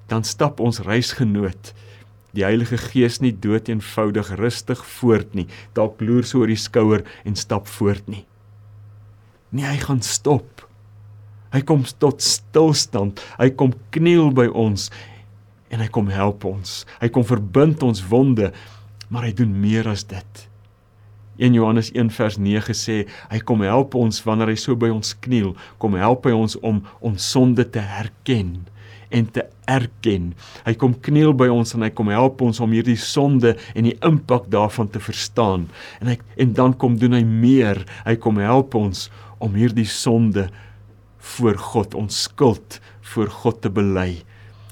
Dan 0.08 0.24
stap 0.24 0.60
ons 0.60 0.80
reisgenoot 0.80 1.74
die 2.32 2.44
Heilige 2.44 2.76
Gees 2.78 3.20
nie 3.20 3.32
dood 3.32 3.68
eenvoudig 3.68 4.36
rustig 4.38 4.84
voort 4.84 5.34
nie, 5.34 5.46
dalk 5.74 6.00
loer 6.00 6.24
so 6.24 6.38
oor 6.38 6.46
die 6.46 6.56
skouer 6.56 7.04
en 7.24 7.36
stap 7.36 7.66
voort 7.66 8.06
nie. 8.08 8.26
Nee, 9.48 9.64
hy 9.64 9.78
gaan 9.80 10.02
stop. 10.04 10.66
Hy 11.54 11.62
kom 11.64 11.84
tot 12.00 12.20
stilstand. 12.24 13.22
Hy 13.40 13.48
kom 13.56 13.72
kniel 13.94 14.32
by 14.36 14.48
ons 14.52 14.90
en 15.72 15.80
hy 15.84 15.88
kom 15.92 16.08
help 16.12 16.44
ons. 16.48 16.82
Hy 17.00 17.08
kom 17.12 17.24
verbind 17.28 17.82
ons 17.84 18.00
wonde, 18.08 18.52
maar 19.12 19.26
hy 19.28 19.34
doen 19.36 19.52
meer 19.60 19.88
as 19.88 20.04
dit. 20.08 20.44
1 21.38 21.54
Johannes 21.54 21.92
1 21.94 22.10
vers 22.16 22.38
9 22.40 22.74
sê 22.74 22.96
hy 23.30 23.40
kom 23.46 23.62
help 23.62 23.94
ons 23.98 24.24
wanneer 24.26 24.50
hy 24.50 24.56
so 24.58 24.74
by 24.76 24.90
ons 24.90 25.14
kniel, 25.22 25.52
kom 25.78 25.94
help 25.94 26.26
hy 26.26 26.34
ons 26.34 26.58
om 26.66 26.80
ons 27.04 27.28
sonde 27.34 27.62
te 27.70 27.84
herken 27.84 28.56
en 29.14 29.28
te 29.32 29.44
erken. 29.70 30.32
Hy 30.66 30.74
kom 30.80 30.96
kniel 31.04 31.32
by 31.36 31.48
ons 31.52 31.72
en 31.76 31.84
hy 31.86 31.90
kom 31.96 32.10
help 32.12 32.42
ons 32.44 32.60
om 32.64 32.74
hierdie 32.74 32.98
sonde 33.00 33.54
en 33.72 33.88
die 33.88 33.96
impak 34.04 34.50
daarvan 34.52 34.90
te 34.92 35.00
verstaan. 35.00 35.68
En 36.02 36.12
hy 36.12 36.18
en 36.42 36.52
dan 36.56 36.74
kom 36.76 36.98
doen 37.00 37.16
hy 37.16 37.22
meer. 37.24 37.84
Hy 38.04 38.18
kom 38.20 38.40
help 38.42 38.76
ons 38.78 39.06
om 39.38 39.54
hierdie 39.58 39.88
sonde 39.88 40.48
voor 41.34 41.58
God 41.58 41.94
ons 41.98 42.22
skuld 42.28 42.80
voor 43.12 43.30
God 43.42 43.62
te 43.64 43.72
bely 43.72 44.22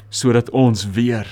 sodat 0.09 0.51
ons 0.51 0.87
weer 0.97 1.29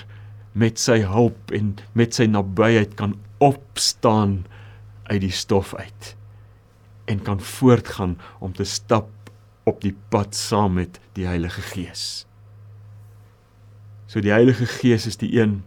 met 0.53 0.79
sy 0.79 1.01
hulp 1.07 1.55
en 1.55 1.75
met 1.99 2.15
sy 2.15 2.27
nabyheid 2.31 2.95
kan 2.99 3.17
opstaan 3.43 4.45
uit 5.11 5.21
die 5.25 5.35
stof 5.35 5.75
uit 5.75 6.15
en 7.11 7.21
kan 7.23 7.41
voortgaan 7.41 8.17
om 8.39 8.53
te 8.53 8.65
stap 8.65 9.11
op 9.65 9.81
die 9.85 9.95
pad 10.09 10.37
saam 10.37 10.79
met 10.79 11.01
die 11.17 11.27
Heilige 11.29 11.63
Gees. 11.73 12.25
So 14.07 14.21
die 14.25 14.33
Heilige 14.33 14.67
Gees 14.69 15.07
is 15.09 15.19
die 15.21 15.33
een 15.37 15.63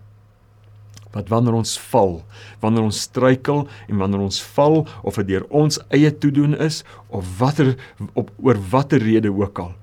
wat 1.17 1.31
wanneer 1.33 1.57
ons 1.57 1.73
val, 1.89 2.19
wanneer 2.61 2.85
ons 2.85 3.01
struikel 3.07 3.65
en 3.87 4.01
wanneer 4.01 4.23
ons 4.27 4.39
val 4.53 4.83
of 5.01 5.17
dit 5.21 5.33
deur 5.33 5.47
ons 5.49 5.79
eie 5.93 6.11
toedoen 6.13 6.53
is 6.61 6.83
of 7.09 7.27
watter 7.41 7.73
op 8.13 8.29
oor 8.37 8.59
watter 8.71 9.01
rede 9.01 9.31
ook 9.33 9.63
al, 9.65 9.73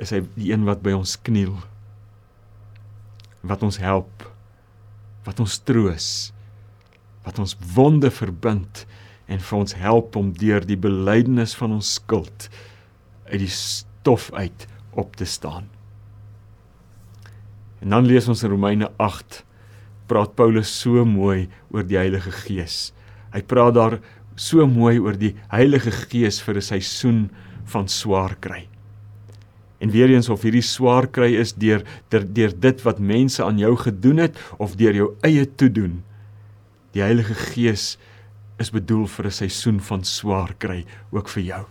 is 0.00 0.14
hy 0.14 0.22
die 0.38 0.52
een 0.52 0.64
wat 0.68 0.82
by 0.84 0.94
ons 0.96 1.18
kniel. 1.26 1.54
Wat 3.42 3.62
ons 3.66 3.76
help, 3.82 4.24
wat 5.26 5.42
ons 5.42 5.58
troos, 5.66 6.08
wat 7.26 7.38
ons 7.42 7.54
wonde 7.74 8.10
verbind 8.10 8.84
en 9.30 9.42
vir 9.42 9.58
ons 9.58 9.76
help 9.78 10.16
om 10.18 10.32
deur 10.36 10.64
die 10.66 10.78
belydenis 10.78 11.54
van 11.58 11.76
ons 11.78 11.96
skuld 11.98 12.48
uit 13.28 13.40
die 13.44 13.52
stof 13.52 14.30
uit 14.34 14.66
op 14.98 15.16
te 15.16 15.28
staan. 15.28 15.68
En 17.82 17.94
dan 17.94 18.06
lees 18.06 18.28
ons 18.30 18.42
in 18.46 18.52
Romeine 18.52 18.90
8 19.02 19.42
praat 20.06 20.34
Paulus 20.36 20.70
so 20.82 21.04
mooi 21.04 21.48
oor 21.70 21.86
die 21.86 21.98
Heilige 21.98 22.32
Gees. 22.44 22.92
Hy 23.32 23.42
praat 23.42 23.74
daar 23.74 23.98
so 24.36 24.66
mooi 24.66 24.98
oor 24.98 25.16
die 25.16 25.34
Heilige 25.52 25.90
Gees 25.90 26.40
vir 26.40 26.56
'n 26.56 26.62
seisoen 26.62 27.30
van 27.64 27.88
swaar 27.88 28.36
kry. 28.40 28.68
En 29.80 29.90
weer 29.90 30.10
eens 30.10 30.28
of 30.28 30.42
hierdie 30.42 30.62
swaar 30.62 31.06
kry 31.06 31.34
is 31.34 31.52
deur 31.52 31.82
deur 32.10 32.52
dit 32.60 32.82
wat 32.82 32.98
mense 32.98 33.42
aan 33.44 33.58
jou 33.58 33.76
gedoen 33.76 34.18
het 34.18 34.38
of 34.58 34.76
deur 34.76 34.94
jou 34.94 35.16
eie 35.22 35.46
toedoen. 35.46 36.02
Die 36.92 37.02
Heilige 37.02 37.34
Gees 37.34 37.98
is 38.58 38.70
bedoel 38.70 39.06
vir 39.06 39.26
'n 39.26 39.30
seisoen 39.30 39.80
van 39.80 40.04
swaar 40.04 40.54
kry 40.58 40.84
ook 41.10 41.28
vir 41.28 41.42
jou. 41.42 41.64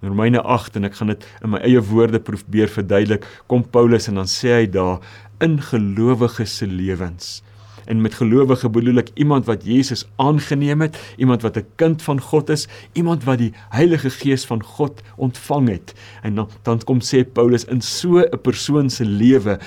In 0.00 0.08
Romeine 0.08 0.40
8 0.40 0.76
en 0.76 0.84
ek 0.84 0.94
gaan 0.94 1.08
dit 1.08 1.26
in 1.44 1.50
my 1.50 1.58
eie 1.58 1.80
woorde 1.80 2.20
probeer 2.20 2.68
verduidelik, 2.68 3.26
kom 3.46 3.62
Paulus 3.62 4.08
en 4.08 4.14
dan 4.14 4.26
sê 4.26 4.48
hy 4.48 4.66
daar 4.66 5.00
in 5.40 5.60
gelowiges 5.62 6.56
se 6.56 6.66
lewens. 6.66 7.42
En 7.84 8.00
met 8.00 8.14
gelowige 8.14 8.68
bedoel 8.70 9.02
ek 9.02 9.10
iemand 9.14 9.48
wat 9.48 9.64
Jesus 9.66 10.04
aangeneem 10.20 10.84
het, 10.84 10.98
iemand 11.16 11.42
wat 11.42 11.56
'n 11.56 11.66
kind 11.76 12.02
van 12.02 12.20
God 12.20 12.50
is, 12.50 12.68
iemand 12.92 13.24
wat 13.24 13.38
die 13.38 13.52
Heilige 13.68 14.10
Gees 14.10 14.44
van 14.44 14.62
God 14.62 15.02
ontvang 15.16 15.68
het. 15.68 15.94
En 16.22 16.34
dan 16.34 16.48
dan 16.62 16.84
kom 16.84 17.00
sê 17.00 17.24
Paulus 17.24 17.64
in 17.64 17.80
so 17.80 18.20
'n 18.20 18.40
persoon 18.42 18.90
se 18.90 19.04
lewe 19.04 19.58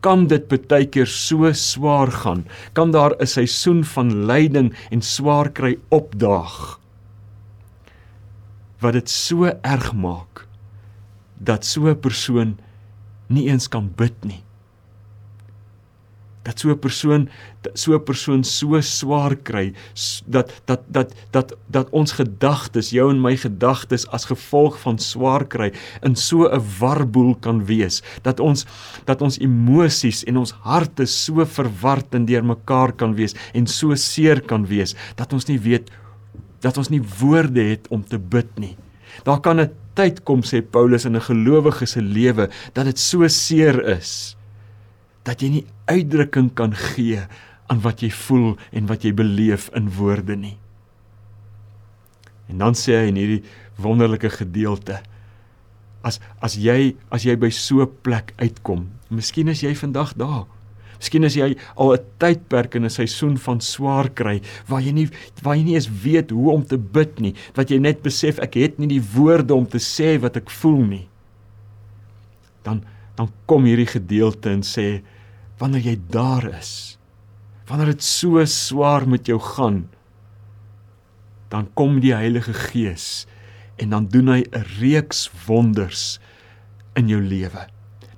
kan 0.00 0.26
dit 0.26 0.68
baie 0.68 0.86
keer 0.86 1.06
so 1.06 1.52
swaar 1.52 2.12
gaan. 2.12 2.46
Kan 2.72 2.90
daar 2.90 3.14
'n 3.18 3.26
seisoen 3.26 3.84
van 3.84 4.24
lyding 4.26 4.74
en 4.90 5.02
swaar 5.02 5.50
kry 5.50 5.78
opdaag 5.88 6.80
wat 8.80 8.96
dit 8.96 9.10
so 9.12 9.44
erg 9.60 9.92
maak 9.92 10.46
dat 11.38 11.64
so 11.64 11.88
'n 11.88 12.00
persoon 12.00 12.58
nie 13.28 13.48
eens 13.48 13.68
kan 13.68 13.92
bid 13.96 14.24
nie 14.24 14.42
dat 16.50 16.58
so 16.58 16.70
'n 16.74 16.78
persoon 16.78 17.28
so 17.74 17.94
'n 17.94 18.04
persoon 18.04 18.42
so 18.44 18.80
swaar 18.80 19.36
kry 19.36 19.72
dat 20.26 20.50
dat 20.66 20.82
dat 20.88 21.14
dat 21.30 21.54
dat 21.70 21.86
ons 21.90 22.12
gedagtes 22.12 22.90
jou 22.90 23.10
en 23.10 23.20
my 23.20 23.36
gedagtes 23.36 24.06
as 24.10 24.26
gevolg 24.26 24.78
van 24.80 24.98
swaar 24.98 25.46
kry 25.46 25.70
in 26.02 26.16
so 26.16 26.48
'n 26.48 26.62
warboel 26.80 27.34
kan 27.34 27.64
wees 27.66 28.02
dat 28.22 28.40
ons 28.40 28.66
dat 29.04 29.22
ons 29.22 29.38
emosies 29.38 30.24
en 30.24 30.36
ons 30.36 30.54
harte 30.66 31.06
so 31.06 31.44
verward 31.44 32.14
en 32.14 32.26
deurmekaar 32.26 32.92
kan 32.92 33.14
wees 33.14 33.34
en 33.54 33.66
so 33.66 33.94
seer 33.94 34.40
kan 34.40 34.66
wees 34.66 34.94
dat 35.16 35.32
ons 35.32 35.46
nie 35.46 35.58
weet 35.58 35.90
dat 36.60 36.76
ons 36.76 36.88
nie 36.88 37.02
woorde 37.20 37.62
het 37.62 37.88
om 37.88 38.04
te 38.04 38.18
bid 38.18 38.58
nie. 38.58 38.76
Daar 39.24 39.40
kan 39.40 39.60
'n 39.60 39.70
tyd 39.94 40.24
kom 40.24 40.42
sê 40.42 40.60
Paulus 40.62 41.04
in 41.04 41.16
'n 41.16 41.20
gelowige 41.20 41.86
se 41.86 42.02
lewe 42.02 42.48
dat 42.72 42.84
dit 42.84 42.98
so 42.98 43.28
seer 43.28 43.84
is 43.98 44.36
dat 45.30 45.44
jy 45.44 45.50
nie 45.60 45.66
uitdrukking 45.86 46.50
kan 46.58 46.74
gee 46.74 47.22
aan 47.70 47.82
wat 47.84 48.02
jy 48.02 48.10
voel 48.26 48.56
en 48.74 48.88
wat 48.90 49.06
jy 49.06 49.12
beleef 49.14 49.68
in 49.78 49.86
woorde 49.94 50.34
nie. 50.34 50.56
En 52.50 52.58
dan 52.58 52.74
sê 52.74 52.98
hy 52.98 53.12
in 53.12 53.20
hierdie 53.20 53.44
wonderlike 53.78 54.32
gedeelte 54.34 54.98
as 56.06 56.18
as 56.42 56.56
jy 56.58 56.94
as 57.12 57.26
jy 57.28 57.36
by 57.38 57.50
so 57.52 57.84
'n 57.84 57.92
plek 58.02 58.32
uitkom, 58.40 58.88
miskien 59.10 59.48
is 59.48 59.62
jy 59.62 59.74
vandag 59.74 60.16
daar. 60.16 60.46
Miskien 60.98 61.24
is 61.24 61.36
jy 61.36 61.56
al 61.76 61.94
'n 61.94 62.04
tydperk 62.18 62.74
in 62.74 62.84
'n 62.84 62.90
seisoen 62.90 63.36
van 63.38 63.60
swaar 63.60 64.08
kry 64.08 64.40
waar 64.66 64.80
jy 64.80 64.92
nie 64.92 65.08
waar 65.42 65.56
jy 65.56 65.62
nie 65.62 65.74
eens 65.74 65.88
weet 65.88 66.30
hoe 66.30 66.50
om 66.50 66.64
te 66.64 66.76
bid 66.76 67.20
nie, 67.20 67.34
wat 67.54 67.70
jy 67.70 67.78
net 67.78 68.02
besef 68.02 68.38
ek 68.38 68.54
het 68.54 68.78
nie 68.78 68.88
die 68.88 69.06
woorde 69.14 69.54
om 69.54 69.66
te 69.66 69.78
sê 69.78 70.18
wat 70.20 70.36
ek 70.36 70.50
voel 70.50 70.84
nie. 70.84 71.08
Dan 72.64 72.82
dan 73.16 73.28
kom 73.46 73.64
hierdie 73.64 73.86
gedeelte 73.86 74.50
en 74.50 74.62
sê 74.62 75.02
wanneer 75.60 75.92
jy 75.92 75.96
daar 76.10 76.48
is 76.56 76.98
wanneer 77.68 77.92
dit 77.92 78.02
so 78.02 78.42
swaar 78.44 79.06
met 79.08 79.28
jou 79.30 79.38
gaan 79.54 79.84
dan 81.50 81.66
kom 81.74 81.98
die 82.00 82.14
Heilige 82.14 82.54
Gees 82.54 83.26
en 83.82 83.90
dan 83.94 84.06
doen 84.12 84.28
hy 84.28 84.42
'n 84.44 84.64
reeks 84.80 85.30
wonders 85.46 86.20
in 86.94 87.08
jou 87.08 87.20
lewe. 87.22 87.66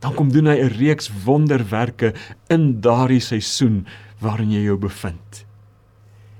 Dan 0.00 0.14
kom 0.14 0.32
doen 0.32 0.46
hy 0.46 0.58
'n 0.58 0.76
reeks 0.78 1.10
wonderwerke 1.24 2.14
in 2.48 2.80
daardie 2.80 3.20
seisoen 3.20 3.86
waarin 4.20 4.50
jy 4.50 4.62
jou 4.62 4.76
bevind. 4.76 5.46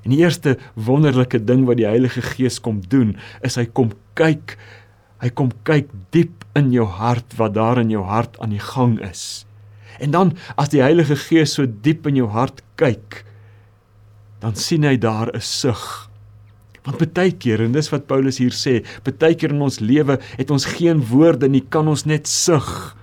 En 0.03 0.11
die 0.11 0.19
eerste 0.19 0.59
wonderlike 0.75 1.45
ding 1.45 1.65
wat 1.65 1.77
die 1.77 1.87
Heilige 1.87 2.23
Gees 2.23 2.61
kom 2.61 2.81
doen 2.89 3.17
is 3.41 3.57
hy 3.57 3.67
kom 3.67 3.93
kyk 4.15 4.59
hy 5.23 5.31
kom 5.31 5.53
kyk 5.63 5.89
diep 6.11 6.45
in 6.55 6.73
jou 6.73 6.87
hart 6.87 7.37
wat 7.39 7.55
daar 7.55 7.79
in 7.79 7.91
jou 7.91 8.03
hart 8.03 8.39
aan 8.41 8.51
die 8.51 8.59
gang 8.75 8.99
is 9.01 9.47
En 10.03 10.11
dan 10.15 10.33
as 10.59 10.73
die 10.73 10.83
Heilige 10.83 11.17
Gees 11.17 11.55
so 11.57 11.67
diep 11.67 12.09
in 12.11 12.19
jou 12.19 12.29
hart 12.33 12.63
kyk, 12.81 13.23
dan 14.43 14.59
sien 14.59 14.83
hy 14.85 14.97
daar 14.99 15.31
'n 15.31 15.41
sug. 15.41 16.11
Want 16.83 16.99
baie 17.15 17.31
keer 17.31 17.63
en 17.63 17.73
dis 17.73 17.91
wat 17.93 18.09
Paulus 18.09 18.39
hier 18.39 18.51
sê, 18.51 18.83
baie 19.05 19.35
keer 19.35 19.55
in 19.55 19.63
ons 19.63 19.79
lewe 19.79 20.19
het 20.39 20.51
ons 20.51 20.65
geen 20.65 20.99
woorde 20.99 21.49
nie, 21.49 21.63
kan 21.71 21.89
ons 21.89 22.05
net 22.05 22.27
sug 22.27 22.97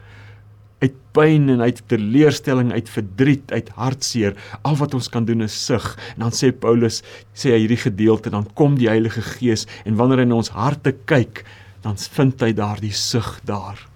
uit 0.79 0.95
pyn 1.11 1.49
en 1.49 1.61
uit 1.61 1.81
teleurstelling, 1.91 2.71
uit 2.71 2.89
verdriet, 2.89 3.51
uit 3.51 3.69
hartseer. 3.75 4.35
Al 4.63 4.77
wat 4.79 4.93
ons 4.93 5.09
kan 5.09 5.25
doen 5.25 5.41
is 5.41 5.65
sug. 5.65 5.97
En 6.15 6.27
dan 6.27 6.31
sê 6.31 6.51
Paulus, 6.55 7.01
sê 7.33 7.51
hy 7.51 7.59
hierdie 7.65 7.83
gedeelte, 7.83 8.31
dan 8.31 8.47
kom 8.55 8.77
die 8.79 8.87
Heilige 8.91 9.21
Gees 9.21 9.67
en 9.85 9.99
wanneer 9.99 10.23
hy 10.23 10.29
in 10.29 10.39
ons 10.39 10.53
harte 10.55 10.95
kyk, 11.05 11.43
dan 11.83 11.97
vind 11.97 12.41
hy 12.41 12.53
daardie 12.55 12.95
sug 12.95 13.39
daar. 13.43 13.88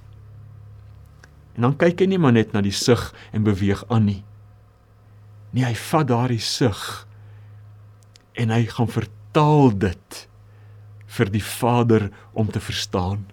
En 1.55 1.67
dan 1.67 1.75
kyk 1.77 2.01
hy 2.01 2.09
nie 2.09 2.21
maar 2.21 2.35
net 2.35 2.53
na 2.53 2.63
die 2.65 2.73
sug 2.73 3.11
en 3.31 3.45
beweeg 3.45 3.83
aan 3.93 4.07
nie. 4.09 4.21
Nee, 5.53 5.67
hy 5.67 5.75
vat 5.77 6.09
daardie 6.09 6.41
sug 6.41 7.05
en 8.33 8.49
hy 8.49 8.63
gaan 8.65 8.89
vertaal 8.89 9.69
dit 9.77 10.23
vir 11.13 11.29
die 11.29 11.43
Vader 11.45 12.09
om 12.33 12.49
te 12.49 12.61
verstaan. 12.63 13.27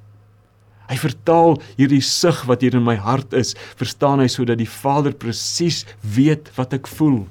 Hy 0.90 0.98
vertaal 1.00 1.56
hierdie 1.78 2.02
sug 2.04 2.42
wat 2.50 2.64
hier 2.64 2.76
in 2.76 2.84
my 2.84 2.98
hart 3.00 3.32
is, 3.36 3.54
verstaan 3.78 4.20
hy 4.20 4.28
sodat 4.28 4.58
die 4.60 4.68
Vader 4.68 5.14
presies 5.16 5.84
weet 6.02 6.50
wat 6.58 6.74
ek 6.76 6.90
voel 6.90 7.22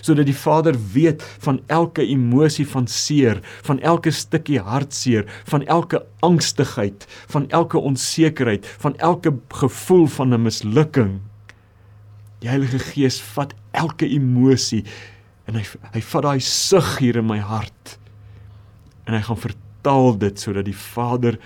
sodat 0.00 0.26
die 0.28 0.36
Vader 0.36 0.76
weet 0.92 1.22
van 1.44 1.60
elke 1.66 2.04
emosie 2.06 2.66
van 2.68 2.86
seer, 2.86 3.40
van 3.66 3.80
elke 3.80 4.10
stukkie 4.10 4.60
hartseer, 4.60 5.26
van 5.48 5.64
elke 5.66 6.04
angstigheid, 6.20 7.06
van 7.28 7.48
elke 7.48 7.78
onsekerheid, 7.78 8.66
van 8.78 8.96
elke 8.96 9.34
gevoel 9.48 10.06
van 10.06 10.34
'n 10.34 10.42
mislukking. 10.42 11.20
Die 12.40 12.48
Heilige 12.48 12.78
Gees 12.78 13.20
vat 13.20 13.54
elke 13.70 14.08
emosie 14.08 14.84
en 15.46 15.54
hy 15.54 15.64
hy 15.92 16.00
vat 16.00 16.22
daai 16.22 16.40
sug 16.40 16.98
hier 16.98 17.16
in 17.16 17.26
my 17.26 17.38
hart 17.38 17.98
en 19.06 19.14
hy 19.14 19.22
gaan 19.24 19.40
vertaal 19.40 20.18
dit 20.20 20.40
sodat 20.40 20.64
die 20.68 20.76
Vader 20.76 21.38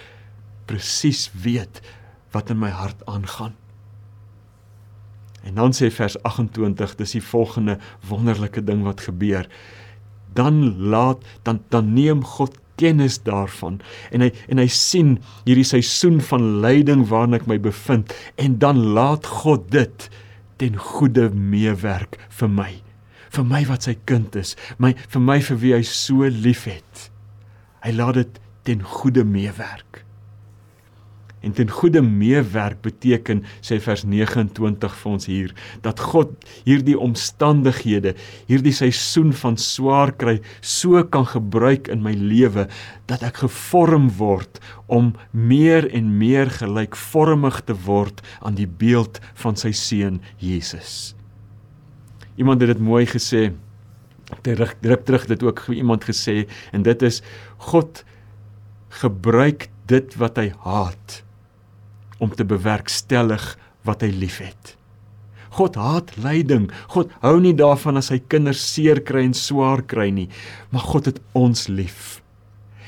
presies 0.67 1.31
weet 1.45 1.81
wat 2.35 2.51
in 2.51 2.59
my 2.59 2.71
hart 2.71 3.07
aangaan. 3.07 3.55
En 5.43 5.55
dan 5.59 5.75
sê 5.75 5.91
vers 5.91 6.17
28, 6.23 6.97
dis 7.01 7.15
die 7.19 7.25
volgende 7.25 7.79
wonderlike 8.09 8.63
ding 8.65 8.83
wat 8.87 9.01
gebeur. 9.09 9.49
Dan 10.33 10.63
laat 10.79 11.25
dan 11.43 11.63
dan 11.69 11.93
neem 11.93 12.25
God 12.25 12.59
kennis 12.81 13.23
daarvan. 13.23 13.81
En 14.11 14.25
hy 14.25 14.31
en 14.49 14.63
hy 14.63 14.69
sien 14.71 15.17
hierdie 15.45 15.67
seisoen 15.67 16.21
van 16.25 16.63
lyding 16.65 17.05
waarin 17.11 17.39
ek 17.39 17.49
my 17.51 17.59
bevind. 17.63 18.15
En 18.41 18.59
dan 18.63 18.81
laat 18.97 19.27
God 19.43 19.69
dit 19.75 20.09
ten 20.63 20.79
goeie 20.79 21.29
meewerk 21.35 22.19
vir 22.39 22.51
my. 22.51 22.71
Vir 23.33 23.49
my 23.49 23.65
wat 23.69 23.89
sy 23.89 23.97
kind 24.09 24.37
is. 24.39 24.55
My 24.79 24.95
vir 25.09 25.25
my 25.25 25.41
vir 25.43 25.61
wie 25.63 25.75
hy 25.77 25.83
so 25.89 26.29
liefhet. 26.29 27.09
Hy 27.83 27.93
laat 27.99 28.21
dit 28.21 28.41
ten 28.63 28.83
goeie 28.87 29.25
meewerk 29.27 30.05
En 31.43 31.53
ten 31.53 31.71
goeie 31.71 32.03
meewerk 32.03 32.81
beteken 32.85 33.43
sê 33.65 33.81
vers 33.83 34.05
29 34.07 34.95
vir 35.01 35.11
ons 35.11 35.27
hier 35.27 35.55
dat 35.83 36.01
God 36.13 36.35
hierdie 36.67 36.95
omstandighede, 36.99 38.15
hierdie 38.47 38.75
seisoen 38.75 39.33
van 39.35 39.59
swaar 39.59 40.15
kry 40.15 40.37
so 40.61 41.03
kan 41.03 41.27
gebruik 41.27 41.91
in 41.91 42.05
my 42.05 42.15
lewe 42.15 42.69
dat 43.11 43.25
ek 43.27 43.43
gevorm 43.43 44.07
word 44.21 44.63
om 44.87 45.13
meer 45.35 45.89
en 45.91 46.15
meer 46.21 46.53
gelykvormig 46.61 47.59
te 47.67 47.77
word 47.89 48.23
aan 48.41 48.55
die 48.59 48.69
beeld 48.69 49.19
van 49.43 49.59
sy 49.59 49.75
seun 49.75 50.21
Jesus. 50.39 51.17
Iemand 52.39 52.63
het 52.63 52.73
dit 52.73 52.81
mooi 52.81 53.05
gesê. 53.11 53.51
Terug 54.47 54.77
druk 54.81 55.03
terug 55.05 55.27
dit 55.29 55.43
ook 55.45 55.67
iemand 55.75 56.07
gesê 56.09 56.47
en 56.73 56.87
dit 56.87 57.03
is 57.05 57.21
God 57.69 58.05
gebruik 59.03 59.69
dit 59.91 60.17
wat 60.21 60.39
hy 60.41 60.49
haat 60.65 61.21
om 62.23 62.31
te 62.35 62.47
bewerkstellig 62.47 63.43
wat 63.87 64.05
hy 64.07 64.13
liefhet. 64.15 64.77
God 65.53 65.77
haat 65.77 66.15
lyding. 66.23 66.71
God 66.95 67.13
hou 67.25 67.37
nie 67.43 67.55
daarvan 67.57 68.01
as 68.01 68.09
sy 68.13 68.21
kinders 68.33 68.63
seer 68.65 69.03
kry 69.05 69.27
en 69.27 69.37
swaar 69.37 69.83
kry 69.85 70.09
nie, 70.15 70.29
maar 70.73 70.87
God 70.87 71.11
het 71.11 71.21
ons 71.37 71.67
lief. 71.69 72.21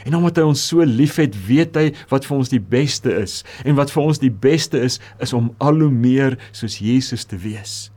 En 0.04 0.16
omdat 0.18 0.40
hy 0.40 0.44
ons 0.48 0.62
so 0.68 0.84
liefhet, 0.84 1.36
weet 1.48 1.76
hy 1.80 1.86
wat 2.10 2.28
vir 2.28 2.36
ons 2.36 2.52
die 2.52 2.60
beste 2.60 3.12
is. 3.22 3.40
En 3.64 3.76
wat 3.78 3.92
vir 3.92 4.04
ons 4.04 4.20
die 4.20 4.32
beste 4.32 4.80
is, 4.84 4.98
is 5.24 5.32
om 5.36 5.50
al 5.64 5.80
hoe 5.80 5.92
meer 5.92 6.36
soos 6.52 6.76
Jesus 6.80 7.24
te 7.28 7.40
wees. 7.40 7.88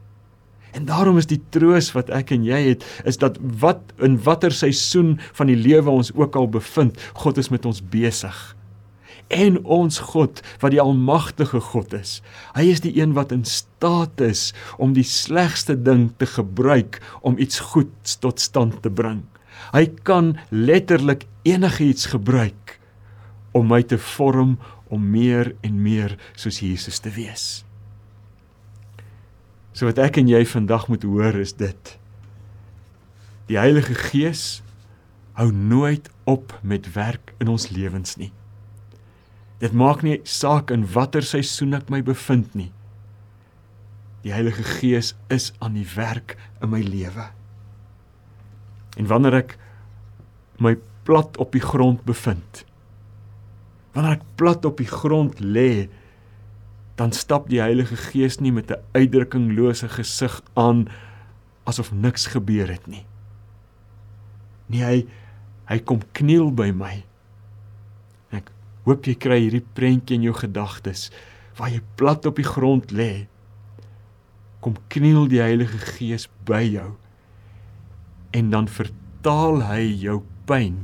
En 0.76 0.88
daarom 0.88 1.18
is 1.20 1.28
die 1.28 1.42
troos 1.52 1.90
wat 1.96 2.12
ek 2.16 2.32
en 2.36 2.46
jy 2.48 2.60
het, 2.70 2.86
is 3.08 3.20
dat 3.20 3.40
wat 3.64 3.92
in 4.04 4.20
watter 4.24 4.56
seisoen 4.56 5.16
van 5.36 5.52
die 5.52 5.60
lewe 5.60 5.92
ons 5.92 6.14
ook 6.16 6.36
al 6.40 6.48
bevind, 6.52 7.00
God 7.24 7.40
is 7.42 7.52
met 7.52 7.68
ons 7.68 7.84
besig 7.92 8.57
en 9.34 9.60
ons 9.64 10.00
God 10.14 10.42
wat 10.62 10.74
die 10.74 10.82
almagtige 10.82 11.60
God 11.72 11.94
is. 11.98 12.20
Hy 12.56 12.68
is 12.72 12.84
die 12.86 12.94
een 13.00 13.16
wat 13.18 13.34
in 13.36 13.46
staat 13.48 14.22
is 14.24 14.54
om 14.78 14.96
die 14.96 15.06
slegste 15.08 15.76
ding 15.76 16.10
te 16.18 16.30
gebruik 16.30 17.02
om 17.22 17.40
iets 17.42 17.60
goeds 17.74 18.18
tot 18.24 18.40
stand 18.40 18.82
te 18.84 18.92
bring. 18.92 19.24
Hy 19.74 19.88
kan 20.08 20.36
letterlik 20.50 21.26
enigiets 21.48 22.12
gebruik 22.14 22.78
om 23.58 23.68
my 23.72 23.82
te 23.84 23.98
vorm 23.98 24.58
om 24.88 25.04
meer 25.12 25.56
en 25.66 25.82
meer 25.82 26.16
soos 26.36 26.62
Jesus 26.64 27.00
te 27.04 27.12
wees. 27.12 27.64
So 29.74 29.90
wat 29.90 30.00
ek 30.02 30.22
en 30.22 30.30
jy 30.32 30.42
vandag 30.48 30.88
moet 30.90 31.04
hoor 31.06 31.36
is 31.38 31.54
dit. 31.58 31.98
Die 33.48 33.60
Heilige 33.60 33.96
Gees 33.96 34.62
hou 35.38 35.52
nooit 35.54 36.10
op 36.26 36.56
met 36.66 36.90
werk 36.96 37.36
in 37.38 37.52
ons 37.52 37.70
lewens 37.70 38.18
nie. 38.18 38.32
Dit 39.62 39.74
maak 39.74 40.04
nie 40.06 40.20
saak 40.28 40.72
in 40.74 40.86
watter 40.94 41.26
seisoen 41.26 41.74
ek 41.78 41.90
my 41.90 42.04
bevind 42.06 42.54
nie. 42.58 42.70
Die 44.22 44.34
Heilige 44.34 44.66
Gees 44.66 45.16
is 45.34 45.50
aan 45.64 45.78
die 45.78 45.88
werk 45.96 46.36
in 46.62 46.70
my 46.74 46.82
lewe. 46.86 47.30
En 48.98 49.10
wanneer 49.10 49.40
ek 49.42 49.58
my 50.62 50.76
plat 51.08 51.38
op 51.42 51.54
die 51.56 51.64
grond 51.64 52.04
bevind, 52.06 52.66
wanneer 53.96 54.18
ek 54.20 54.26
plat 54.38 54.66
op 54.68 54.82
die 54.82 54.90
grond 54.90 55.40
lê, 55.42 55.88
dan 56.98 57.14
stap 57.14 57.48
die 57.50 57.62
Heilige 57.62 57.98
Gees 58.10 58.40
nie 58.42 58.52
met 58.52 58.72
'n 58.72 58.82
uitdrukkinglose 58.94 59.90
gesig 59.90 60.42
aan 60.54 60.88
asof 61.66 61.92
niks 61.94 62.28
gebeur 62.34 62.68
het 62.68 62.88
nie. 62.88 63.06
Nee, 64.68 64.84
hy 64.84 65.08
hy 65.68 65.80
kom 65.80 66.02
kniel 66.14 66.52
by 66.52 66.72
my 66.72 67.07
Hoop 68.88 69.04
jy 69.04 69.18
kry 69.20 69.42
hierdie 69.42 69.66
prentjie 69.76 70.16
in 70.16 70.30
jou 70.30 70.36
gedagtes 70.38 71.10
waar 71.58 71.74
jy 71.74 71.82
plat 72.00 72.24
op 72.30 72.38
die 72.40 72.46
grond 72.48 72.94
lê. 72.96 73.28
Kom 74.64 74.78
kniel 74.94 75.26
die 75.28 75.42
Heilige 75.42 75.80
Gees 75.98 76.28
by 76.48 76.62
jou. 76.64 76.94
En 78.32 78.54
dan 78.54 78.70
vertaal 78.72 79.60
hy 79.68 79.82
jou 80.06 80.22
pyn. 80.48 80.78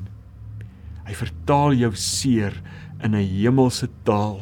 Hy 1.08 1.16
vertaal 1.16 1.78
jou 1.80 1.94
seer 1.96 2.58
in 3.04 3.16
'n 3.16 3.24
hemelse 3.24 3.88
taal 4.04 4.42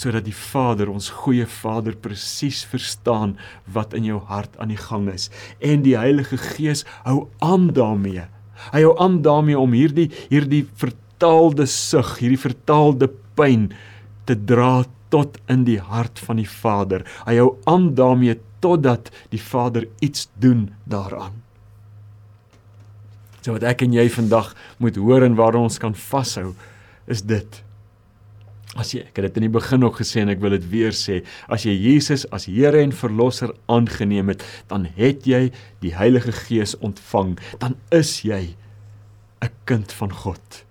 sodat 0.00 0.24
die 0.24 0.32
Vader, 0.32 0.88
ons 0.88 1.10
goeie 1.12 1.44
Vader 1.44 1.92
presies 1.92 2.64
verstaan 2.64 3.36
wat 3.68 3.92
in 3.92 4.04
jou 4.08 4.20
hart 4.30 4.56
aan 4.56 4.72
die 4.72 4.80
gang 4.80 5.10
is 5.12 5.28
en 5.60 5.82
die 5.84 5.96
Heilige 5.98 6.38
Gees 6.40 6.86
hou 7.04 7.28
aan 7.44 7.68
daarmee. 7.76 8.24
Hy 8.72 8.80
hou 8.86 8.94
aan 8.96 9.20
daarmee 9.22 9.58
om 9.58 9.72
hierdie 9.76 10.08
hierdie 10.30 10.64
vertaalde 11.20 11.66
sug, 11.68 12.14
hierdie 12.16 12.40
vertaalde 12.40 13.10
pyn 13.36 13.66
te 14.24 14.32
dra 14.32 14.86
tot 15.12 15.36
in 15.52 15.66
die 15.66 15.76
hart 15.76 16.16
van 16.24 16.38
die 16.40 16.48
Vader. 16.48 17.02
Hy 17.26 17.34
hou 17.36 17.50
aan 17.68 17.90
daarmee 17.94 18.38
totdat 18.64 19.10
die 19.28 19.40
Vader 19.40 19.84
iets 20.00 20.30
doen 20.40 20.70
daaraan. 20.88 21.42
So 23.44 23.52
wat 23.52 23.66
ek 23.68 23.84
en 23.84 23.92
jy 23.92 24.06
vandag 24.08 24.54
moet 24.80 24.96
hoor 24.96 25.26
en 25.26 25.36
waar 25.36 25.58
ons 25.60 25.76
kan 25.80 25.92
vashou 25.92 26.54
is 27.04 27.20
dit. 27.28 27.60
As 28.80 28.94
jy 28.94 29.02
ek 29.04 29.20
het 29.20 29.28
dit 29.28 29.42
in 29.42 29.48
die 29.50 29.52
begin 29.52 29.84
ook 29.84 30.00
gesê 30.00 30.22
en 30.24 30.32
ek 30.32 30.40
wil 30.40 30.56
dit 30.56 30.70
weer 30.72 30.96
sê, 30.96 31.20
as 31.52 31.68
jy 31.68 31.76
Jesus 31.76 32.24
as 32.32 32.48
Here 32.48 32.80
en 32.80 32.96
Verlosser 32.96 33.52
aangeneem 33.68 34.32
het, 34.32 34.46
dan 34.72 34.88
het 34.96 35.28
jy 35.28 35.50
die 35.84 35.92
Heilige 35.92 36.32
Gees 36.46 36.78
ontvang, 36.80 37.36
dan 37.60 37.76
is 37.92 38.22
jy 38.24 38.56
'n 39.44 39.52
kind 39.68 39.92
van 39.92 40.16
God. 40.24 40.64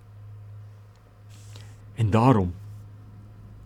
En 1.99 2.09
daarom 2.15 2.55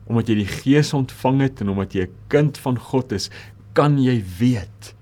omdat 0.03 0.27
jy 0.27 0.41
die 0.41 0.49
Gees 0.49 0.91
ontvang 0.93 1.37
het 1.45 1.61
en 1.63 1.69
omdat 1.71 1.93
jy 1.95 2.03
'n 2.03 2.15
kind 2.27 2.57
van 2.59 2.75
God 2.75 3.11
is, 3.15 3.29
kan 3.73 3.95
jy 4.01 4.23
weet. 4.39 4.95